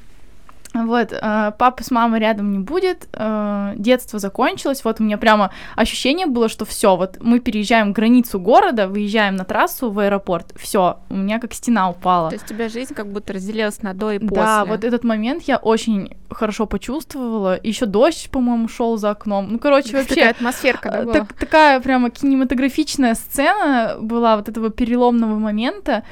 Вот, 0.84 1.14
э, 1.14 1.52
папы 1.58 1.84
с 1.84 1.92
мамой 1.92 2.20
рядом 2.20 2.52
не 2.52 2.60
будет, 2.60 3.08
э, 3.14 3.74
детство 3.78 4.20
закончилось, 4.20 4.84
вот 4.84 5.00
у 5.00 5.04
меня 5.04 5.18
прямо 5.18 5.52
ощущение 5.76 6.28
было, 6.28 6.50
что 6.50 6.66
все, 6.66 6.96
вот 6.98 7.18
мы 7.22 7.40
переезжаем 7.40 7.94
границу 7.94 8.40
города, 8.40 8.88
выезжаем 8.88 9.36
на 9.36 9.46
трассу 9.46 9.90
в 9.90 10.00
аэропорт, 10.00 10.54
все, 10.58 11.00
у 11.10 11.16
меня 11.16 11.40
как 11.40 11.54
стена 11.54 11.90
упала. 11.90 12.30
То 12.30 12.36
есть 12.36 12.46
у 12.46 12.50
тебя 12.50 12.68
жизнь 12.70 12.94
как 12.94 13.08
будто 13.08 13.34
разделилась 13.34 13.82
на 13.82 13.94
до 13.94 14.12
и 14.12 14.20
после. 14.20 14.36
Да, 14.36 14.66
вот 14.66 14.84
этот 14.84 15.04
момент 15.06 15.44
я 15.44 15.58
очень 15.58 16.16
хорошо 16.30 16.66
почувствовала. 16.66 17.58
Еще 17.64 17.86
дождь, 17.86 18.30
по-моему, 18.30 18.68
шел 18.68 18.98
за 18.98 19.12
окном. 19.12 19.48
Ну, 19.54 19.60
короче, 19.60 19.90
Такая 19.90 20.04
вообще 20.04 20.24
атмосферка, 20.24 20.90
да, 20.92 20.98
э, 21.00 21.04
была? 21.04 21.14
так- 21.14 21.34
такая 21.34 21.80
прямо 21.80 22.10
кинематографичная 22.10 23.16
сцена 23.16 23.96
была 24.00 24.36
вот 24.36 24.50
этого 24.50 24.70
переломного 24.70 25.38
момента. 25.40 26.04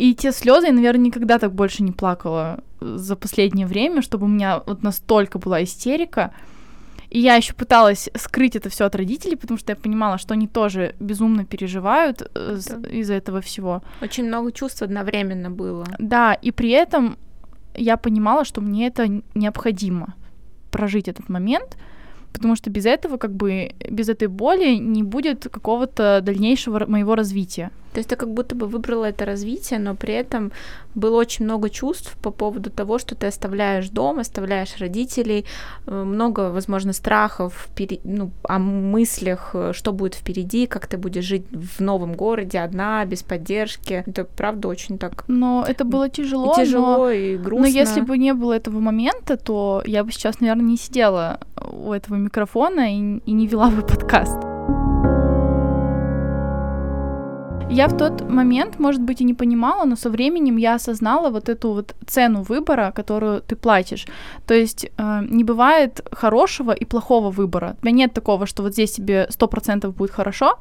И 0.00 0.14
те 0.14 0.32
слезы 0.32 0.66
я, 0.68 0.72
наверное, 0.72 1.06
никогда 1.06 1.38
так 1.38 1.52
больше 1.52 1.82
не 1.82 1.92
плакала 1.92 2.60
за 2.80 3.16
последнее 3.16 3.66
время, 3.66 4.00
чтобы 4.00 4.24
у 4.24 4.28
меня 4.28 4.62
вот 4.66 4.82
настолько 4.82 5.38
была 5.38 5.62
истерика. 5.62 6.32
И 7.10 7.18
я 7.20 7.34
еще 7.34 7.52
пыталась 7.52 8.08
скрыть 8.16 8.56
это 8.56 8.70
все 8.70 8.84
от 8.86 8.94
родителей, 8.94 9.36
потому 9.36 9.58
что 9.58 9.72
я 9.72 9.76
понимала, 9.76 10.16
что 10.16 10.32
они 10.32 10.46
тоже 10.48 10.94
безумно 11.00 11.44
переживают 11.44 12.22
э, 12.34 12.58
Да. 12.66 12.88
из-за 12.88 13.14
этого 13.14 13.40
всего. 13.40 13.82
Очень 14.00 14.26
много 14.28 14.52
чувств 14.52 14.80
одновременно 14.82 15.50
было. 15.50 15.84
Да, 15.98 16.32
и 16.32 16.50
при 16.50 16.70
этом 16.70 17.18
я 17.74 17.96
понимала, 17.96 18.44
что 18.44 18.62
мне 18.62 18.86
это 18.86 19.06
необходимо 19.34 20.14
прожить 20.70 21.08
этот 21.08 21.28
момент, 21.28 21.76
потому 22.32 22.56
что 22.56 22.70
без 22.70 22.86
этого, 22.86 23.18
как 23.18 23.34
бы, 23.34 23.72
без 23.90 24.08
этой 24.08 24.28
боли 24.28 24.76
не 24.76 25.02
будет 25.02 25.48
какого-то 25.50 26.20
дальнейшего 26.22 26.86
моего 26.86 27.16
развития. 27.16 27.70
То 27.92 27.98
есть 27.98 28.08
ты 28.08 28.16
как 28.16 28.28
будто 28.32 28.54
бы 28.54 28.66
выбрала 28.66 29.06
это 29.06 29.24
развитие, 29.24 29.78
но 29.80 29.94
при 29.94 30.14
этом 30.14 30.52
было 30.94 31.16
очень 31.16 31.44
много 31.44 31.70
чувств 31.70 32.16
по 32.22 32.30
поводу 32.30 32.70
того, 32.70 32.98
что 32.98 33.14
ты 33.14 33.26
оставляешь 33.26 33.88
дом, 33.90 34.18
оставляешь 34.18 34.76
родителей, 34.78 35.44
э, 35.86 36.04
много, 36.04 36.50
возможно, 36.50 36.92
страхов 36.92 37.68
впери- 37.68 38.00
ну, 38.04 38.30
о 38.48 38.58
мыслях, 38.58 39.50
э, 39.54 39.72
что 39.72 39.92
будет 39.92 40.14
впереди, 40.14 40.66
как 40.66 40.86
ты 40.86 40.98
будешь 40.98 41.24
жить 41.24 41.44
в 41.52 41.80
новом 41.80 42.14
городе 42.14 42.58
одна, 42.58 43.04
без 43.04 43.22
поддержки. 43.22 44.04
Это 44.06 44.24
правда 44.24 44.68
очень 44.68 44.98
так 44.98 45.24
Но 45.28 45.64
это 45.66 45.84
было 45.84 46.08
тяжело. 46.08 46.44
и 46.44 46.46
но- 46.48 46.64
тяжело, 46.64 47.10
и 47.10 47.36
грустно. 47.36 47.66
Но 47.66 47.66
если 47.66 48.00
бы 48.00 48.18
не 48.18 48.34
было 48.34 48.52
этого 48.52 48.80
момента, 48.80 49.36
то 49.36 49.82
я 49.86 50.04
бы 50.04 50.12
сейчас, 50.12 50.40
наверное, 50.40 50.64
не 50.64 50.76
сидела 50.76 51.38
у 51.72 51.92
этого 51.92 52.16
микрофона 52.16 52.92
и, 52.92 53.18
и 53.26 53.32
не 53.32 53.46
вела 53.46 53.70
бы 53.70 53.82
подкаст. 53.82 54.49
Я 57.72 57.86
в 57.86 57.96
тот 57.96 58.28
момент, 58.28 58.80
может 58.80 59.00
быть, 59.00 59.20
и 59.20 59.24
не 59.24 59.34
понимала, 59.34 59.84
но 59.84 59.96
со 59.96 60.10
временем 60.10 60.58
я 60.58 60.74
осознала 60.74 61.30
вот 61.30 61.48
эту 61.48 61.72
вот 61.72 61.94
цену 62.04 62.42
выбора, 62.42 62.92
которую 62.94 63.42
ты 63.42 63.54
платишь. 63.54 64.06
То 64.46 64.54
есть 64.54 64.90
э, 64.98 65.20
не 65.30 65.44
бывает 65.44 66.00
хорошего 66.10 66.72
и 66.72 66.84
плохого 66.84 67.30
выбора. 67.30 67.76
У 67.78 67.82
тебя 67.82 67.92
нет 67.92 68.12
такого, 68.12 68.46
что 68.46 68.64
вот 68.64 68.72
здесь 68.72 68.92
тебе 68.92 69.28
100% 69.30 69.92
будет 69.92 70.10
хорошо, 70.10 70.58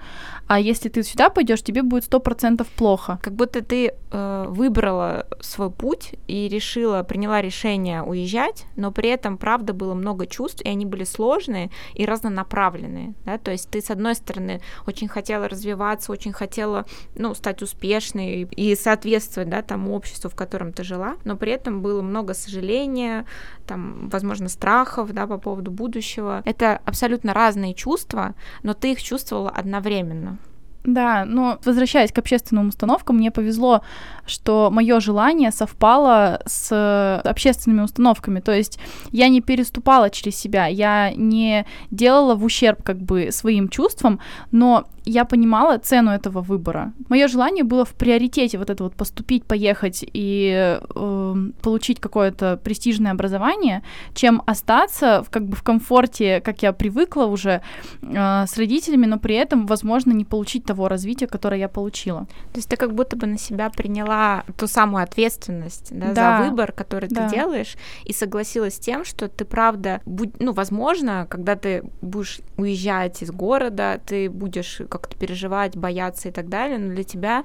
а 0.48 0.60
если 0.60 0.90
ты 0.90 1.02
сюда 1.02 1.30
пойдешь, 1.30 1.64
тебе 1.64 1.82
будет 1.82 2.04
100% 2.04 2.66
плохо. 2.78 3.18
Как 3.24 3.34
будто 3.34 3.62
ты 3.62 3.92
э, 4.12 4.46
выбрала 4.48 5.26
свой 5.42 5.72
путь 5.72 6.14
и 6.28 6.48
решила, 6.48 7.02
приняла 7.02 7.42
решение 7.42 8.04
уезжать, 8.04 8.66
но 8.76 8.92
при 8.92 9.10
этом, 9.10 9.38
правда, 9.38 9.74
было 9.74 9.96
много 9.96 10.28
чувств, 10.28 10.62
и 10.62 10.70
они 10.70 10.86
были 10.86 11.06
сложные 11.06 11.72
и 11.96 12.06
разнонаправленные. 12.06 13.14
Да? 13.26 13.40
То 13.40 13.52
есть 13.52 13.72
ты, 13.72 13.82
с 13.82 13.90
одной 13.90 14.14
стороны, 14.14 14.62
очень 14.86 15.08
хотела 15.08 15.50
развиваться, 15.50 16.12
очень 16.12 16.34
хотела 16.34 16.86
ну, 17.16 17.34
стать 17.34 17.62
успешной 17.62 18.48
и 18.52 18.76
соответствовать 18.76 19.50
да, 19.50 19.62
тому 19.62 19.96
обществу, 19.96 20.30
в 20.30 20.36
котором 20.36 20.74
ты 20.74 20.84
жила, 20.84 21.16
но 21.26 21.36
при 21.36 21.52
этом 21.52 21.82
было 21.82 22.02
много 22.02 22.34
сожаления, 22.34 23.26
там, 23.68 24.10
возможно, 24.10 24.50
страхов 24.50 25.12
да, 25.12 25.28
по 25.28 25.38
поводу 25.38 25.72
будущего. 25.72 26.42
Это 26.46 26.82
абсолютно 26.86 27.34
разные 27.34 27.74
чувства, 27.74 28.36
но 28.64 28.74
ты 28.74 28.94
их 28.94 29.02
чувствовала 29.02 29.50
одновременно. 29.50 30.38
Да, 30.86 31.26
но 31.26 31.60
возвращаясь 31.66 32.12
к 32.12 32.18
общественным 32.18 32.70
установкам, 32.70 33.18
мне 33.18 33.32
повезло, 33.32 33.82
что 34.26 34.70
мое 34.72 35.00
желание 35.02 35.52
совпало 35.52 36.42
с 36.46 37.22
общественными 37.26 37.82
установками. 37.82 38.40
То 38.40 38.54
есть 38.54 38.80
я 39.12 39.28
не 39.28 39.42
переступала 39.42 40.10
через 40.10 40.38
себя, 40.38 40.68
я 40.68 41.12
не 41.14 41.66
делала 41.92 42.36
в 42.36 42.46
ущерб 42.46 42.82
как 42.82 42.98
бы 42.98 43.30
своим 43.32 43.68
чувствам, 43.68 44.22
но 44.52 44.86
я 45.10 45.26
понимала 45.26 45.78
цену 45.78 46.12
этого 46.12 46.42
выбора. 46.42 46.94
Мое 47.10 47.28
желание 47.28 47.64
было 47.64 47.86
в 47.86 47.94
приоритете 47.94 48.58
вот 48.58 48.70
это 48.70 48.84
вот 48.84 48.96
поступить, 48.96 49.46
поехать 49.46 50.06
и 50.14 50.80
э, 50.80 51.36
получить 51.62 52.00
какое-то 52.00 52.60
престижное 52.64 53.12
образование, 53.12 53.82
чем 54.14 54.42
остаться 54.46 55.24
в, 55.24 55.30
как 55.30 55.46
бы 55.46 55.56
в 55.56 55.64
комфорте, 55.64 56.42
как 56.42 56.64
я 56.64 56.74
привыкла 56.74 57.26
уже 57.26 57.62
э, 58.02 58.46
с 58.46 58.58
родителями, 58.58 59.06
но 59.06 59.18
при 59.18 59.36
этом, 59.36 59.66
возможно, 59.66 60.14
не 60.14 60.26
получить 60.26 60.66
того 60.66 60.88
развития, 60.88 61.28
которое 61.28 61.60
я 61.60 61.70
получила. 61.70 62.26
То 62.54 62.58
есть 62.58 62.70
ты 62.70 62.78
как 62.78 62.94
будто 62.94 63.16
бы 63.16 63.28
на 63.28 63.38
себя 63.38 63.70
приняла 63.70 64.44
ту 64.58 64.68
самую 64.68 65.04
ответственность 65.04 65.90
да, 65.92 66.14
да. 66.14 66.38
за 66.38 66.50
выбор, 66.50 66.72
который 66.72 67.10
да. 67.10 67.28
ты 67.28 67.36
делаешь, 67.36 67.76
и 68.06 68.14
согласилась 68.14 68.76
с 68.76 68.80
тем, 68.80 69.06
что 69.06 69.28
ты 69.28 69.46
правда, 69.46 70.02
будь, 70.06 70.40
ну, 70.40 70.54
возможно, 70.54 71.26
когда 71.30 71.56
ты 71.56 71.84
будешь 72.02 72.40
уезжать 72.58 73.22
из 73.22 73.32
города, 73.32 74.00
ты 74.06 74.30
будешь 74.30 74.82
как-то 75.00 75.18
переживать, 75.18 75.76
бояться 75.76 76.30
и 76.30 76.32
так 76.32 76.50
далее, 76.50 76.78
но 76.78 76.94
для 76.94 77.04
тебя 77.04 77.44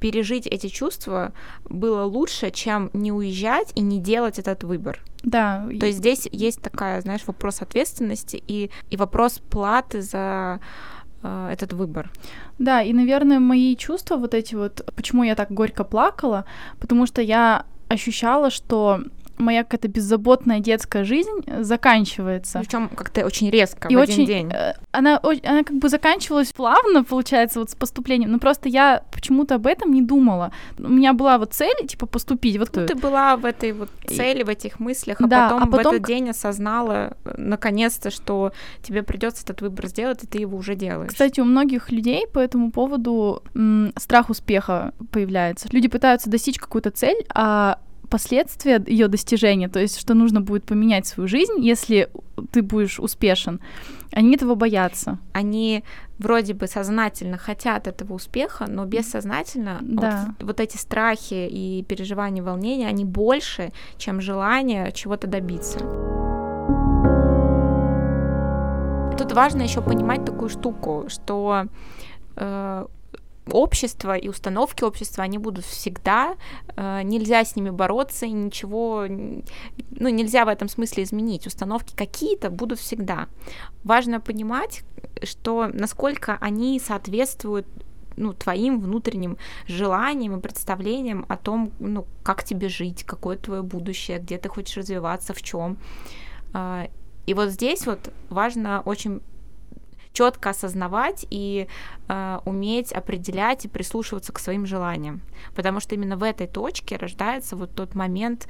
пережить 0.00 0.46
эти 0.46 0.66
чувства 0.68 1.32
было 1.64 2.04
лучше, 2.04 2.50
чем 2.50 2.90
не 2.92 3.12
уезжать 3.12 3.72
и 3.74 3.80
не 3.80 4.00
делать 4.00 4.38
этот 4.38 4.64
выбор. 4.64 5.00
Да. 5.22 5.66
То 5.78 5.86
есть 5.86 5.98
здесь 5.98 6.28
есть 6.32 6.60
такая, 6.60 7.00
знаешь, 7.00 7.22
вопрос 7.26 7.62
ответственности 7.62 8.42
и, 8.46 8.70
и 8.90 8.96
вопрос 8.96 9.40
платы 9.50 10.02
за 10.02 10.60
э, 11.22 11.50
этот 11.52 11.72
выбор. 11.72 12.10
Да, 12.58 12.82
и, 12.82 12.92
наверное, 12.92 13.38
мои 13.38 13.76
чувства 13.76 14.16
вот 14.16 14.34
эти 14.34 14.56
вот, 14.56 14.84
почему 14.96 15.22
я 15.22 15.34
так 15.36 15.52
горько 15.52 15.84
плакала, 15.84 16.44
потому 16.80 17.06
что 17.06 17.22
я 17.22 17.64
ощущала, 17.88 18.50
что 18.50 19.02
моя 19.38 19.64
какая-то 19.64 19.88
беззаботная 19.88 20.60
детская 20.60 21.04
жизнь 21.04 21.30
заканчивается. 21.60 22.60
Причем 22.60 22.88
как-то 22.88 23.24
очень 23.24 23.50
резко 23.50 23.88
и 23.88 23.96
в 23.96 23.98
очень, 23.98 24.24
один 24.24 24.26
день. 24.26 24.52
Э, 24.52 24.74
она, 24.90 25.20
она 25.22 25.62
как 25.62 25.76
бы 25.76 25.88
заканчивалась 25.88 26.52
плавно, 26.52 27.04
получается, 27.04 27.60
вот 27.60 27.70
с 27.70 27.74
поступлением. 27.74 28.32
Но 28.32 28.38
просто 28.38 28.68
я 28.68 29.02
почему-то 29.12 29.56
об 29.56 29.66
этом 29.66 29.92
не 29.92 30.02
думала. 30.02 30.52
У 30.78 30.88
меня 30.88 31.12
была 31.12 31.38
вот 31.38 31.54
цель, 31.54 31.86
типа, 31.86 32.06
поступить. 32.06 32.58
Вот 32.58 32.70
ну, 32.74 32.86
ты 32.86 32.94
была 32.94 33.36
в 33.36 33.44
этой 33.44 33.72
вот 33.72 33.90
цели, 34.06 34.42
в 34.42 34.48
этих 34.48 34.80
мыслях, 34.80 35.20
а, 35.20 35.26
да, 35.26 35.48
потом, 35.48 35.62
а 35.62 35.66
потом 35.66 35.92
в 35.92 35.96
этот 35.96 36.06
день 36.06 36.30
осознала 36.30 37.16
э, 37.24 37.34
наконец-то, 37.36 38.10
что 38.10 38.52
тебе 38.82 39.02
придется 39.02 39.42
этот 39.44 39.60
выбор 39.62 39.86
сделать, 39.86 40.24
и 40.24 40.26
ты 40.26 40.38
его 40.38 40.56
уже 40.56 40.74
делаешь. 40.74 41.10
Кстати, 41.10 41.40
у 41.40 41.44
многих 41.44 41.90
людей 41.90 42.26
по 42.26 42.38
этому 42.38 42.70
поводу 42.70 43.42
страх 43.96 44.30
успеха 44.30 44.94
появляется. 45.10 45.68
Люди 45.72 45.88
пытаются 45.88 46.30
достичь 46.30 46.58
какую-то 46.58 46.90
цель, 46.90 47.24
а 47.34 47.78
последствия 48.12 48.82
ее 48.86 49.08
достижения, 49.08 49.68
то 49.68 49.80
есть 49.80 49.98
что 49.98 50.14
нужно 50.14 50.40
будет 50.40 50.64
поменять 50.64 51.06
свою 51.06 51.28
жизнь, 51.28 51.54
если 51.58 52.10
ты 52.52 52.62
будешь 52.62 53.00
успешен, 53.00 53.60
они 54.12 54.34
этого 54.34 54.54
боятся. 54.54 55.18
Они 55.32 55.82
вроде 56.18 56.52
бы 56.52 56.66
сознательно 56.66 57.38
хотят 57.38 57.86
этого 57.86 58.14
успеха, 58.14 58.66
но 58.68 58.84
бессознательно 58.84 59.78
да. 59.80 60.34
вот, 60.38 60.46
вот 60.46 60.60
эти 60.60 60.76
страхи 60.76 61.48
и 61.50 61.84
переживания, 61.88 62.42
волнения, 62.42 62.86
они 62.86 63.04
больше, 63.04 63.72
чем 63.96 64.20
желание 64.20 64.92
чего-то 64.92 65.26
добиться. 65.26 65.78
Тут 69.18 69.32
важно 69.32 69.62
еще 69.62 69.80
понимать 69.80 70.24
такую 70.26 70.50
штуку, 70.50 71.04
что 71.08 71.64
э, 72.36 72.86
общество 73.50 74.16
и 74.16 74.28
установки 74.28 74.84
общества, 74.84 75.24
они 75.24 75.38
будут 75.38 75.64
всегда, 75.64 76.36
э, 76.76 77.02
нельзя 77.02 77.44
с 77.44 77.56
ними 77.56 77.70
бороться, 77.70 78.26
и 78.26 78.30
ничего, 78.30 79.06
ну, 79.08 80.08
нельзя 80.08 80.44
в 80.44 80.48
этом 80.48 80.68
смысле 80.68 81.02
изменить. 81.02 81.46
Установки 81.46 81.94
какие-то 81.96 82.50
будут 82.50 82.78
всегда. 82.78 83.26
Важно 83.84 84.20
понимать, 84.20 84.84
что 85.22 85.68
насколько 85.72 86.38
они 86.40 86.78
соответствуют 86.80 87.66
ну, 88.16 88.32
твоим 88.32 88.80
внутренним 88.80 89.38
желаниям 89.66 90.38
и 90.38 90.40
представлениям 90.40 91.24
о 91.28 91.36
том, 91.36 91.72
ну, 91.80 92.06
как 92.22 92.44
тебе 92.44 92.68
жить, 92.68 93.04
какое 93.04 93.36
твое 93.36 93.62
будущее, 93.62 94.18
где 94.18 94.38
ты 94.38 94.48
хочешь 94.48 94.76
развиваться, 94.76 95.32
в 95.32 95.42
чем. 95.42 95.78
А, 96.52 96.88
и 97.26 97.34
вот 97.34 97.50
здесь 97.50 97.86
вот 97.86 98.12
важно 98.28 98.82
очень 98.84 99.22
четко 100.12 100.50
осознавать 100.50 101.26
и 101.30 101.68
э, 102.08 102.38
уметь 102.44 102.92
определять 102.92 103.64
и 103.64 103.68
прислушиваться 103.68 104.32
к 104.32 104.38
своим 104.38 104.66
желаниям. 104.66 105.22
Потому 105.54 105.80
что 105.80 105.94
именно 105.94 106.16
в 106.16 106.22
этой 106.22 106.46
точке 106.46 106.96
рождается 106.96 107.56
вот 107.56 107.74
тот 107.74 107.94
момент 107.94 108.48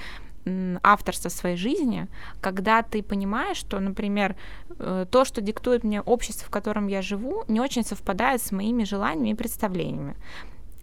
авторства 0.82 1.28
своей 1.28 1.56
жизни, 1.56 2.08
когда 2.40 2.82
ты 2.82 3.02
понимаешь, 3.02 3.56
что, 3.56 3.78
например, 3.78 4.34
э, 4.78 5.06
то, 5.10 5.24
что 5.24 5.40
диктует 5.40 5.84
мне 5.84 6.00
общество, 6.02 6.46
в 6.46 6.50
котором 6.50 6.88
я 6.88 7.00
живу, 7.00 7.44
не 7.48 7.60
очень 7.60 7.84
совпадает 7.84 8.42
с 8.42 8.50
моими 8.50 8.84
желаниями 8.84 9.30
и 9.30 9.34
представлениями. 9.34 10.16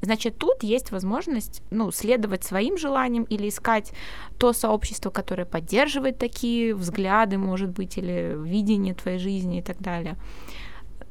Значит, 0.02 0.38
тут 0.38 0.64
есть 0.64 0.92
возможность, 0.92 1.62
ну, 1.72 1.92
следовать 1.92 2.46
своим 2.46 2.78
желаниям 2.78 3.26
или 3.26 3.50
искать 3.50 3.92
то 4.38 4.54
сообщество, 4.54 5.10
которое 5.10 5.46
поддерживает 5.46 6.18
такие 6.18 6.74
взгляды, 6.74 7.38
может 7.38 7.72
быть, 7.72 7.98
или 7.98 8.38
видение 8.42 8.94
твоей 8.94 9.20
жизни 9.20 9.60
и 9.60 9.62
так 9.62 9.78
далее 9.80 10.16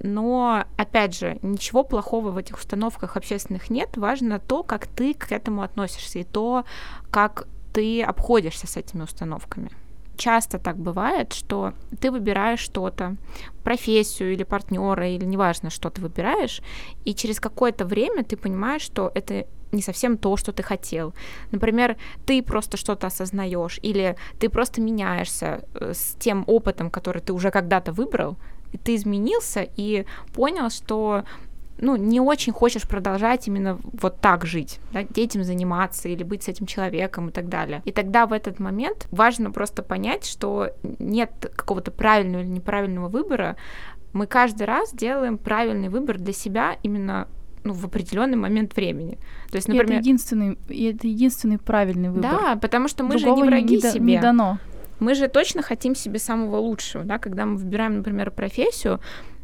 но, 0.00 0.64
опять 0.76 1.18
же, 1.18 1.38
ничего 1.42 1.84
плохого 1.84 2.30
в 2.30 2.36
этих 2.36 2.58
установках 2.58 3.16
общественных 3.16 3.70
нет, 3.70 3.96
важно 3.96 4.38
то, 4.38 4.62
как 4.62 4.86
ты 4.86 5.14
к 5.14 5.32
этому 5.32 5.62
относишься, 5.62 6.20
и 6.20 6.24
то, 6.24 6.64
как 7.10 7.46
ты 7.72 8.02
обходишься 8.02 8.66
с 8.66 8.76
этими 8.76 9.02
установками. 9.02 9.70
Часто 10.16 10.58
так 10.58 10.76
бывает, 10.76 11.32
что 11.32 11.74
ты 12.00 12.10
выбираешь 12.10 12.58
что-то, 12.58 13.16
профессию 13.62 14.32
или 14.32 14.42
партнера, 14.42 15.08
или 15.08 15.24
неважно, 15.24 15.70
что 15.70 15.90
ты 15.90 16.00
выбираешь, 16.00 16.60
и 17.04 17.14
через 17.14 17.38
какое-то 17.38 17.84
время 17.84 18.24
ты 18.24 18.36
понимаешь, 18.36 18.82
что 18.82 19.12
это 19.14 19.46
не 19.70 19.82
совсем 19.82 20.16
то, 20.16 20.36
что 20.36 20.52
ты 20.52 20.62
хотел. 20.62 21.14
Например, 21.52 21.96
ты 22.26 22.42
просто 22.42 22.76
что-то 22.76 23.06
осознаешь, 23.06 23.78
или 23.82 24.16
ты 24.40 24.48
просто 24.48 24.80
меняешься 24.80 25.64
э, 25.74 25.92
с 25.94 26.16
тем 26.18 26.42
опытом, 26.46 26.90
который 26.90 27.22
ты 27.22 27.32
уже 27.32 27.50
когда-то 27.50 27.92
выбрал, 27.92 28.36
ты 28.76 28.96
изменился 28.96 29.66
и 29.76 30.04
понял, 30.32 30.70
что 30.70 31.24
ну, 31.80 31.96
не 31.96 32.20
очень 32.20 32.52
хочешь 32.52 32.82
продолжать 32.82 33.46
именно 33.46 33.78
вот 33.92 34.20
так 34.20 34.44
жить, 34.44 34.80
да, 34.92 35.00
этим 35.00 35.44
заниматься 35.44 36.08
или 36.08 36.22
быть 36.22 36.42
с 36.42 36.48
этим 36.48 36.66
человеком 36.66 37.28
и 37.28 37.32
так 37.32 37.48
далее. 37.48 37.82
И 37.84 37.92
тогда 37.92 38.26
в 38.26 38.32
этот 38.32 38.58
момент 38.58 39.06
важно 39.10 39.50
просто 39.50 39.82
понять, 39.82 40.26
что 40.26 40.70
нет 40.98 41.52
какого-то 41.54 41.90
правильного 41.90 42.42
или 42.42 42.50
неправильного 42.50 43.08
выбора. 43.08 43.56
Мы 44.12 44.26
каждый 44.26 44.64
раз 44.64 44.92
делаем 44.92 45.38
правильный 45.38 45.88
выбор 45.88 46.18
для 46.18 46.32
себя 46.32 46.76
именно 46.82 47.28
ну, 47.62 47.74
в 47.74 47.84
определенный 47.84 48.36
момент 48.36 48.74
времени. 48.74 49.18
То 49.50 49.56
есть, 49.56 49.68
например... 49.68 49.90
И 49.90 49.94
это 49.94 50.00
единственный, 50.00 50.58
и 50.68 50.84
это 50.84 51.06
единственный 51.06 51.58
правильный 51.58 52.08
выбор. 52.08 52.30
Да, 52.30 52.56
потому 52.56 52.88
что 52.88 53.04
мы 53.04 53.18
Другого 53.18 53.36
же 53.36 53.42
не 53.42 53.48
враги 53.48 53.76
не, 53.76 53.80
себе. 53.82 54.14
Не 54.14 54.20
дано 54.20 54.58
мы 55.00 55.14
же 55.14 55.28
точно 55.28 55.62
хотим 55.62 55.94
себе 55.94 56.18
самого 56.18 56.56
лучшего, 56.56 57.04
да, 57.04 57.18
когда 57.18 57.46
мы 57.46 57.56
выбираем, 57.56 57.98
например, 57.98 58.30
профессию, 58.30 59.00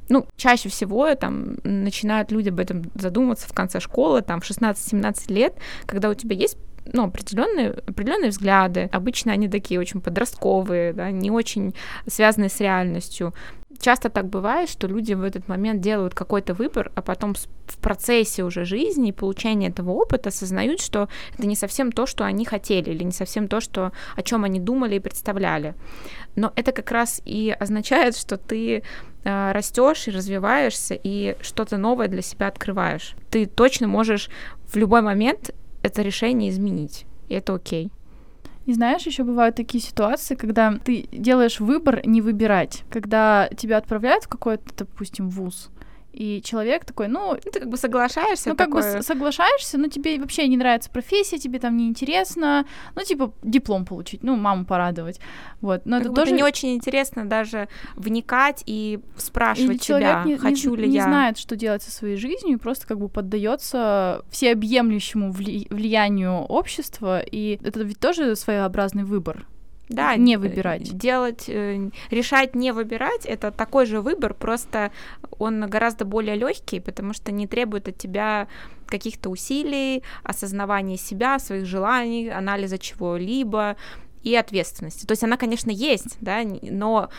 ну, 0.08 0.26
чаще 0.36 0.68
всего 0.68 1.14
там 1.14 1.56
начинают 1.64 2.30
люди 2.30 2.50
об 2.50 2.60
этом 2.60 2.82
задумываться 2.94 3.48
в 3.48 3.52
конце 3.52 3.80
школы, 3.80 4.22
там, 4.22 4.40
в 4.40 4.50
16-17 4.50 5.32
лет, 5.32 5.54
когда 5.86 6.10
у 6.10 6.14
тебя 6.14 6.36
есть 6.36 6.58
ну, 6.92 7.04
определенные, 7.04 7.70
определенные 7.70 8.30
взгляды. 8.30 8.90
Обычно 8.92 9.32
они 9.32 9.48
такие 9.48 9.80
очень 9.80 10.00
подростковые, 10.00 10.92
да, 10.92 11.10
не 11.10 11.30
очень 11.30 11.74
связанные 12.06 12.50
с 12.50 12.60
реальностью 12.60 13.34
часто 13.80 14.08
так 14.08 14.26
бывает, 14.28 14.68
что 14.68 14.86
люди 14.86 15.14
в 15.14 15.22
этот 15.22 15.48
момент 15.48 15.80
делают 15.80 16.14
какой-то 16.14 16.54
выбор, 16.54 16.90
а 16.94 17.02
потом 17.02 17.34
в 17.34 17.78
процессе 17.78 18.44
уже 18.44 18.64
жизни 18.64 19.08
и 19.08 19.12
получения 19.12 19.68
этого 19.68 19.90
опыта 19.90 20.28
осознают, 20.28 20.80
что 20.80 21.08
это 21.36 21.46
не 21.46 21.56
совсем 21.56 21.92
то, 21.92 22.06
что 22.06 22.24
они 22.24 22.44
хотели, 22.44 22.90
или 22.90 23.02
не 23.02 23.12
совсем 23.12 23.48
то, 23.48 23.60
что, 23.60 23.92
о 24.16 24.22
чем 24.22 24.44
они 24.44 24.60
думали 24.60 24.96
и 24.96 25.00
представляли. 25.00 25.74
Но 26.36 26.52
это 26.56 26.72
как 26.72 26.90
раз 26.90 27.22
и 27.24 27.54
означает, 27.58 28.16
что 28.16 28.36
ты 28.36 28.82
э, 29.24 29.52
растешь 29.52 30.08
и 30.08 30.10
развиваешься, 30.10 30.98
и 31.00 31.36
что-то 31.40 31.76
новое 31.76 32.08
для 32.08 32.22
себя 32.22 32.48
открываешь. 32.48 33.14
Ты 33.30 33.46
точно 33.46 33.88
можешь 33.88 34.30
в 34.66 34.76
любой 34.76 35.02
момент 35.02 35.54
это 35.82 36.02
решение 36.02 36.50
изменить, 36.50 37.06
и 37.28 37.34
это 37.34 37.54
окей. 37.54 37.90
И 38.66 38.72
знаешь, 38.72 39.02
еще 39.02 39.24
бывают 39.24 39.56
такие 39.56 39.82
ситуации, 39.82 40.34
когда 40.34 40.72
ты 40.78 41.06
делаешь 41.12 41.60
выбор 41.60 42.00
не 42.06 42.20
выбирать, 42.22 42.84
когда 42.90 43.48
тебя 43.56 43.76
отправляют 43.76 44.24
в 44.24 44.28
какой-то, 44.28 44.64
допустим, 44.76 45.28
вуз, 45.28 45.70
и 46.14 46.40
человек 46.42 46.84
такой, 46.84 47.08
ну... 47.08 47.34
ну 47.44 47.50
ты 47.50 47.60
как 47.60 47.68
бы 47.68 47.76
соглашаешься. 47.76 48.50
Ну, 48.50 48.56
как 48.56 48.68
такое... 48.68 48.96
бы 48.96 49.02
соглашаешься, 49.02 49.78
но 49.78 49.88
тебе 49.88 50.18
вообще 50.20 50.46
не 50.46 50.56
нравится 50.56 50.90
профессия, 50.90 51.38
тебе 51.38 51.58
там 51.58 51.76
не 51.76 51.88
интересно, 51.88 52.66
ну, 52.94 53.02
типа, 53.02 53.32
диплом 53.42 53.84
получить, 53.84 54.22
ну, 54.22 54.36
маму 54.36 54.64
порадовать. 54.64 55.20
Вот. 55.60 55.86
Но 55.86 55.98
как 55.98 56.06
это 56.06 56.14
тоже 56.14 56.32
не 56.32 56.42
очень 56.42 56.74
интересно 56.74 57.24
даже 57.28 57.68
вникать 57.96 58.62
и 58.66 59.00
спрашивать 59.16 59.82
и 59.82 59.84
себя, 59.84 60.22
не, 60.24 60.36
хочу 60.36 60.74
не, 60.76 60.82
ли 60.82 60.88
не 60.88 60.94
я. 60.94 61.02
Не 61.02 61.08
знает, 61.08 61.38
что 61.38 61.56
делать 61.56 61.82
со 61.82 61.90
своей 61.90 62.16
жизнью, 62.16 62.56
и 62.56 62.60
просто 62.60 62.86
как 62.86 62.98
бы 62.98 63.08
поддается 63.08 64.22
всеобъемлющему 64.30 65.32
вли... 65.32 65.66
влиянию 65.70 66.42
общества, 66.42 67.20
и 67.20 67.58
это 67.62 67.82
ведь 67.82 67.98
тоже 67.98 68.36
своеобразный 68.36 69.04
выбор. 69.04 69.46
Да, 69.94 70.16
не 70.16 70.36
выбирать. 70.36 70.96
Делать, 70.96 71.44
э, 71.48 71.90
решать 72.10 72.54
не 72.54 72.72
выбирать 72.72 73.26
это 73.26 73.50
такой 73.50 73.86
же 73.86 74.00
выбор, 74.00 74.34
просто 74.34 74.92
он 75.38 75.68
гораздо 75.68 76.04
более 76.04 76.36
легкий, 76.36 76.80
потому 76.80 77.12
что 77.12 77.32
не 77.32 77.46
требует 77.46 77.88
от 77.88 77.98
тебя 77.98 78.48
каких-то 78.86 79.30
усилий, 79.30 80.02
осознавания 80.22 80.96
себя, 80.96 81.38
своих 81.38 81.66
желаний, 81.66 82.28
анализа 82.28 82.78
чего-либо 82.78 83.76
и 84.22 84.34
ответственности. 84.34 85.06
То 85.06 85.12
есть 85.12 85.24
она, 85.24 85.36
конечно, 85.36 85.70
есть, 85.70 86.16
да, 86.20 86.42
но 86.62 87.10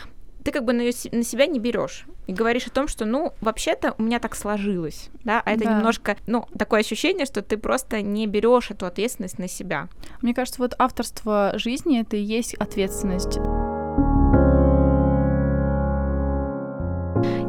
ты 0.46 0.52
как 0.52 0.64
бы 0.64 0.72
на, 0.72 0.84
на 0.84 1.24
себя 1.24 1.46
не 1.46 1.58
берешь 1.58 2.06
и 2.28 2.32
говоришь 2.32 2.68
о 2.68 2.70
том, 2.70 2.86
что, 2.86 3.04
ну, 3.04 3.32
вообще-то 3.40 3.96
у 3.98 4.02
меня 4.04 4.20
так 4.20 4.36
сложилось, 4.36 5.10
да, 5.24 5.42
а 5.44 5.50
это 5.50 5.64
да. 5.64 5.74
немножко, 5.74 6.16
ну, 6.28 6.46
такое 6.56 6.80
ощущение, 6.80 7.26
что 7.26 7.42
ты 7.42 7.56
просто 7.56 8.00
не 8.00 8.28
берешь 8.28 8.70
эту 8.70 8.86
ответственность 8.86 9.40
на 9.40 9.48
себя. 9.48 9.88
Мне 10.22 10.34
кажется, 10.34 10.62
вот 10.62 10.74
авторство 10.78 11.52
жизни 11.56 12.00
это 12.00 12.16
и 12.16 12.22
есть 12.22 12.54
ответственность. 12.54 13.38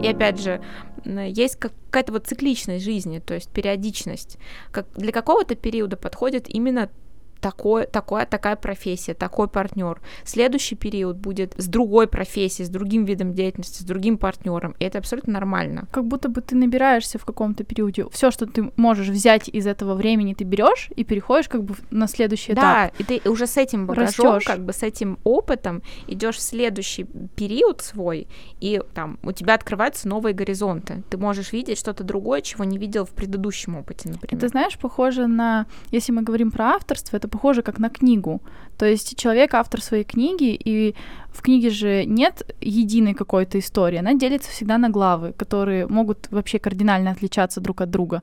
И 0.01 0.07
опять 0.07 0.41
же, 0.41 0.59
есть 1.05 1.57
какая-то 1.57 2.13
вот 2.13 2.25
цикличность 2.25 2.83
жизни, 2.83 3.19
то 3.19 3.35
есть 3.35 3.51
периодичность. 3.51 4.39
Как 4.71 4.87
для 4.95 5.11
какого-то 5.11 5.55
периода 5.55 5.97
подходит 5.97 6.49
именно 6.49 6.89
такой, 7.39 7.85
такой, 7.85 8.25
такая 8.25 8.55
профессия, 8.55 9.13
такой 9.13 9.47
партнер. 9.47 10.01
Следующий 10.23 10.75
период 10.75 11.17
будет 11.17 11.53
с 11.57 11.67
другой 11.67 12.07
профессией, 12.07 12.65
с 12.65 12.69
другим 12.69 13.05
видом 13.05 13.33
деятельности, 13.33 13.81
с 13.81 13.85
другим 13.85 14.17
партнером. 14.17 14.75
И 14.79 14.85
это 14.85 14.97
абсолютно 14.97 15.33
нормально. 15.33 15.87
Как 15.91 16.05
будто 16.05 16.29
бы 16.29 16.41
ты 16.41 16.55
набираешься 16.55 17.17
в 17.17 17.25
каком-то 17.25 17.63
периоде. 17.63 18.05
Все, 18.11 18.31
что 18.31 18.45
ты 18.45 18.71
можешь 18.75 19.09
взять 19.09 19.49
из 19.49 19.67
этого 19.67 19.93
времени, 19.95 20.33
ты 20.33 20.43
берешь 20.43 20.89
и 20.95 21.03
переходишь 21.03 21.49
как 21.49 21.63
бы 21.63 21.75
на 21.91 22.07
следующий 22.07 22.53
этап. 22.53 22.63
Да, 22.63 22.91
и 22.97 23.03
ты 23.03 23.29
уже 23.29 23.47
с 23.47 23.57
этим 23.57 23.87
багажом, 23.87 24.35
Растёшь. 24.35 24.45
как 24.45 24.65
бы 24.65 24.73
с 24.73 24.83
этим 24.83 25.19
опытом 25.23 25.81
идешь 26.07 26.37
в 26.37 26.41
следующий 26.41 27.05
период 27.35 27.81
свой, 27.81 28.27
и 28.59 28.81
там 28.93 29.19
у 29.23 29.31
тебя 29.31 29.53
открываются 29.53 30.07
новые 30.07 30.33
горизонты. 30.33 31.03
Ты 31.09 31.17
можешь 31.17 31.53
видеть 31.53 31.77
что-то 31.77 32.03
другое, 32.03 32.41
чего 32.41 32.63
не 32.63 32.77
видел 32.77 33.05
в 33.05 33.11
предыдущем 33.11 33.75
опыте, 33.75 34.09
например. 34.09 34.35
Это, 34.35 34.47
знаешь, 34.47 34.77
похоже 34.77 35.27
на, 35.27 35.65
если 35.91 36.11
мы 36.11 36.21
говорим 36.21 36.51
про 36.51 36.71
авторство, 36.71 37.17
это 37.17 37.26
это 37.27 37.37
похоже 37.37 37.61
как 37.61 37.79
на 37.79 37.89
книгу. 37.89 38.41
То 38.77 38.85
есть 38.85 39.17
человек 39.17 39.53
автор 39.53 39.81
своей 39.81 40.03
книги, 40.03 40.59
и 40.65 40.95
в 41.29 41.41
книге 41.41 41.69
же 41.69 42.05
нет 42.05 42.55
единой 42.61 43.13
какой-то 43.13 43.59
истории, 43.59 43.99
она 43.99 44.13
делится 44.13 44.49
всегда 44.49 44.77
на 44.77 44.89
главы, 44.89 45.33
которые 45.33 45.87
могут 45.87 46.27
вообще 46.31 46.59
кардинально 46.59 47.11
отличаться 47.11 47.61
друг 47.61 47.81
от 47.81 47.89
друга. 47.89 48.21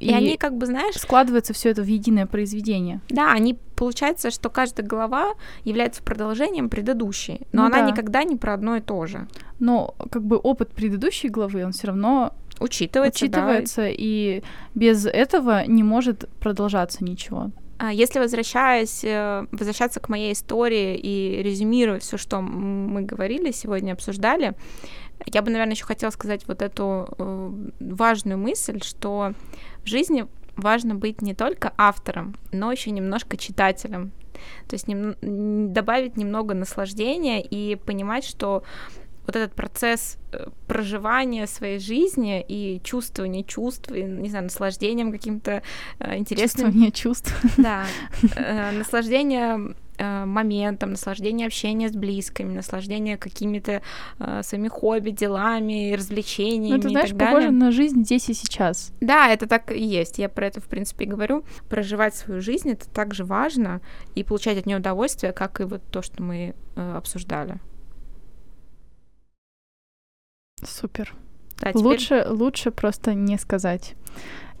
И, 0.00 0.08
и 0.08 0.12
они 0.12 0.36
как 0.36 0.56
бы, 0.56 0.66
знаешь... 0.66 0.96
Складывается 0.96 1.52
все 1.52 1.70
это 1.70 1.82
в 1.82 1.86
единое 1.86 2.26
произведение. 2.26 3.00
Да, 3.08 3.32
они 3.32 3.56
получается, 3.76 4.30
что 4.30 4.50
каждая 4.50 4.86
глава 4.86 5.34
является 5.64 6.02
продолжением 6.02 6.68
предыдущей, 6.68 7.40
но 7.52 7.62
ну, 7.62 7.66
она 7.68 7.82
да. 7.82 7.90
никогда 7.90 8.24
не 8.24 8.36
про 8.36 8.54
одно 8.54 8.76
и 8.76 8.80
то 8.80 9.06
же. 9.06 9.28
Но 9.60 9.94
как 10.10 10.24
бы 10.24 10.36
опыт 10.36 10.70
предыдущей 10.70 11.28
главы, 11.28 11.64
он 11.64 11.72
все 11.72 11.88
равно 11.88 12.34
учитывается, 12.60 13.24
учитывается 13.24 13.82
да. 13.82 13.88
и 13.90 14.42
без 14.74 15.06
этого 15.06 15.64
не 15.66 15.82
может 15.82 16.28
продолжаться 16.40 17.04
ничего. 17.04 17.50
А 17.86 17.92
если 17.92 18.18
возвращаясь, 18.18 19.04
э, 19.04 19.46
возвращаться 19.52 20.00
к 20.00 20.08
моей 20.08 20.32
истории 20.32 20.96
и 20.96 21.42
резюмировать 21.42 22.02
все, 22.02 22.16
что 22.16 22.40
мы 22.40 23.02
говорили 23.02 23.50
сегодня, 23.50 23.92
обсуждали, 23.92 24.54
я 25.26 25.42
бы, 25.42 25.50
наверное, 25.50 25.74
еще 25.74 25.84
хотела 25.84 26.10
сказать 26.10 26.46
вот 26.48 26.62
эту 26.62 27.06
э, 27.18 27.50
важную 27.80 28.38
мысль, 28.38 28.80
что 28.82 29.34
в 29.84 29.86
жизни 29.86 30.26
важно 30.56 30.94
быть 30.94 31.20
не 31.20 31.34
только 31.34 31.74
автором, 31.76 32.34
но 32.52 32.72
еще 32.72 32.90
немножко 32.90 33.36
читателем. 33.36 34.12
То 34.66 34.76
есть 34.76 34.88
нем- 34.88 35.16
добавить 35.72 36.16
немного 36.16 36.54
наслаждения 36.54 37.42
и 37.42 37.76
понимать, 37.76 38.24
что 38.24 38.62
вот 39.26 39.36
этот 39.36 39.54
процесс 39.54 40.18
э, 40.32 40.46
проживания 40.66 41.46
своей 41.46 41.78
жизни 41.78 42.44
и 42.46 42.80
чувствования 42.82 43.42
чувств, 43.42 43.90
и, 43.90 44.02
не 44.02 44.28
знаю, 44.28 44.44
наслаждением 44.44 45.12
каким-то 45.12 45.62
э, 45.98 46.16
интересным... 46.16 46.66
Чувствование 46.66 46.92
чувств. 46.92 47.34
Да, 47.56 47.84
э, 48.36 48.70
наслаждение 48.72 49.74
моментом, 49.98 50.90
наслаждение 50.90 51.46
общения 51.46 51.88
с 51.88 51.92
близкими, 51.92 52.52
наслаждение 52.52 53.16
какими-то 53.16 53.82
э, 54.18 54.42
своими 54.42 54.68
хобби, 54.68 55.10
делами, 55.10 55.94
развлечениями. 55.94 56.76
Ну, 56.76 56.82
ты 56.82 56.88
знаешь, 56.88 57.10
и 57.10 57.14
так 57.14 57.30
похоже 57.30 57.50
на 57.50 57.70
жизнь 57.70 58.04
здесь 58.04 58.28
и 58.28 58.34
сейчас. 58.34 58.92
Да, 59.00 59.28
это 59.28 59.46
так 59.46 59.70
и 59.70 59.82
есть. 59.82 60.18
Я 60.18 60.28
про 60.28 60.46
это, 60.46 60.60
в 60.60 60.64
принципе, 60.64 61.04
и 61.04 61.08
говорю. 61.08 61.44
Проживать 61.68 62.14
свою 62.14 62.40
жизнь 62.40 62.70
это 62.70 62.88
также 62.90 63.24
важно 63.24 63.80
и 64.14 64.24
получать 64.24 64.58
от 64.58 64.66
нее 64.66 64.78
удовольствие, 64.78 65.32
как 65.32 65.60
и 65.60 65.64
вот 65.64 65.82
то, 65.90 66.02
что 66.02 66.22
мы 66.22 66.54
э, 66.74 66.96
обсуждали. 66.96 67.60
Супер. 70.66 71.14
Да, 71.60 71.70
теперь... 71.70 71.82
Лучше, 71.82 72.26
лучше 72.28 72.70
просто 72.70 73.14
не 73.14 73.38
сказать. 73.38 73.94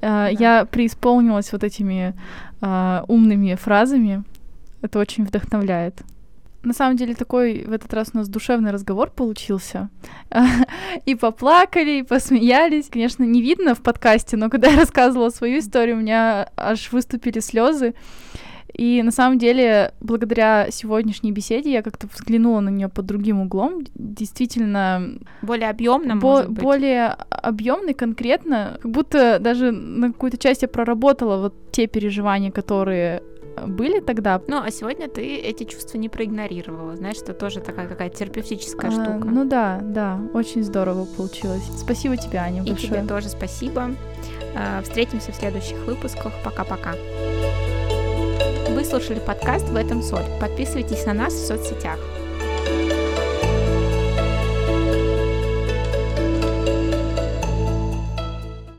да. 0.00 0.28
Я 0.28 0.64
преисполнилась 0.64 1.52
вот 1.52 1.64
этими 1.64 2.14
uh, 2.60 3.04
умными 3.08 3.54
фразами. 3.54 4.24
Это 4.82 4.98
очень 4.98 5.24
вдохновляет. 5.24 6.02
На 6.64 6.72
самом 6.72 6.96
деле 6.96 7.14
такой 7.14 7.64
в 7.66 7.72
этот 7.72 7.92
раз 7.92 8.10
у 8.14 8.18
нас 8.18 8.28
душевный 8.28 8.70
разговор 8.70 9.10
получился. 9.10 9.90
и 11.06 11.14
поплакали, 11.14 11.98
и 11.98 12.02
посмеялись. 12.02 12.88
Конечно, 12.88 13.24
не 13.24 13.42
видно 13.42 13.74
в 13.74 13.82
подкасте, 13.82 14.36
но 14.36 14.48
когда 14.48 14.68
я 14.68 14.78
рассказывала 14.78 15.30
свою 15.30 15.58
историю, 15.58 15.96
у 15.96 16.00
меня 16.00 16.48
аж 16.56 16.90
выступили 16.92 17.40
слезы. 17.40 17.94
И 18.74 19.02
на 19.02 19.12
самом 19.12 19.38
деле, 19.38 19.92
благодаря 20.00 20.68
сегодняшней 20.70 21.32
беседе 21.32 21.72
я 21.72 21.82
как-то 21.82 22.08
взглянула 22.12 22.60
на 22.60 22.70
нее 22.70 22.88
под 22.88 23.06
другим 23.06 23.40
углом. 23.40 23.84
Действительно... 23.94 25.18
Более 25.42 25.70
объемно, 25.70 26.16
бо- 26.16 26.48
Более 26.48 27.08
объемный, 27.30 27.94
конкретно. 27.94 28.78
Как 28.82 28.90
будто 28.90 29.38
даже 29.38 29.70
на 29.70 30.12
какую-то 30.12 30.38
часть 30.38 30.62
я 30.62 30.68
проработала 30.68 31.40
вот 31.40 31.54
те 31.70 31.86
переживания, 31.86 32.50
которые 32.50 33.22
были 33.66 34.00
тогда. 34.00 34.40
Ну, 34.48 34.60
а 34.60 34.70
сегодня 34.70 35.08
ты 35.08 35.36
эти 35.36 35.64
чувства 35.64 35.98
не 35.98 36.08
проигнорировала. 36.08 36.96
Знаешь, 36.96 37.18
это 37.22 37.32
тоже 37.32 37.60
такая 37.60 37.86
какая-то 37.86 38.16
терапевтическая 38.16 38.90
а, 38.90 38.92
штука. 38.92 39.28
Ну 39.28 39.44
да, 39.44 39.80
да, 39.82 40.20
очень 40.32 40.64
здорово 40.64 41.04
получилось. 41.04 41.62
Спасибо 41.76 42.16
тебе, 42.16 42.38
Аня, 42.38 42.62
И 42.64 42.70
большое. 42.70 42.92
тебе 42.92 43.08
тоже 43.08 43.28
спасибо. 43.28 43.90
А, 44.56 44.82
встретимся 44.82 45.30
в 45.30 45.36
следующих 45.36 45.78
выпусках. 45.86 46.32
Пока-пока. 46.44 46.94
Вы 48.74 48.84
слушали 48.84 49.20
подкаст 49.20 49.68
«В 49.68 49.76
этом 49.76 50.02
соль». 50.02 50.26
Подписывайтесь 50.40 51.06
на 51.06 51.14
нас 51.14 51.32
в 51.32 51.46
соцсетях. 51.46 51.96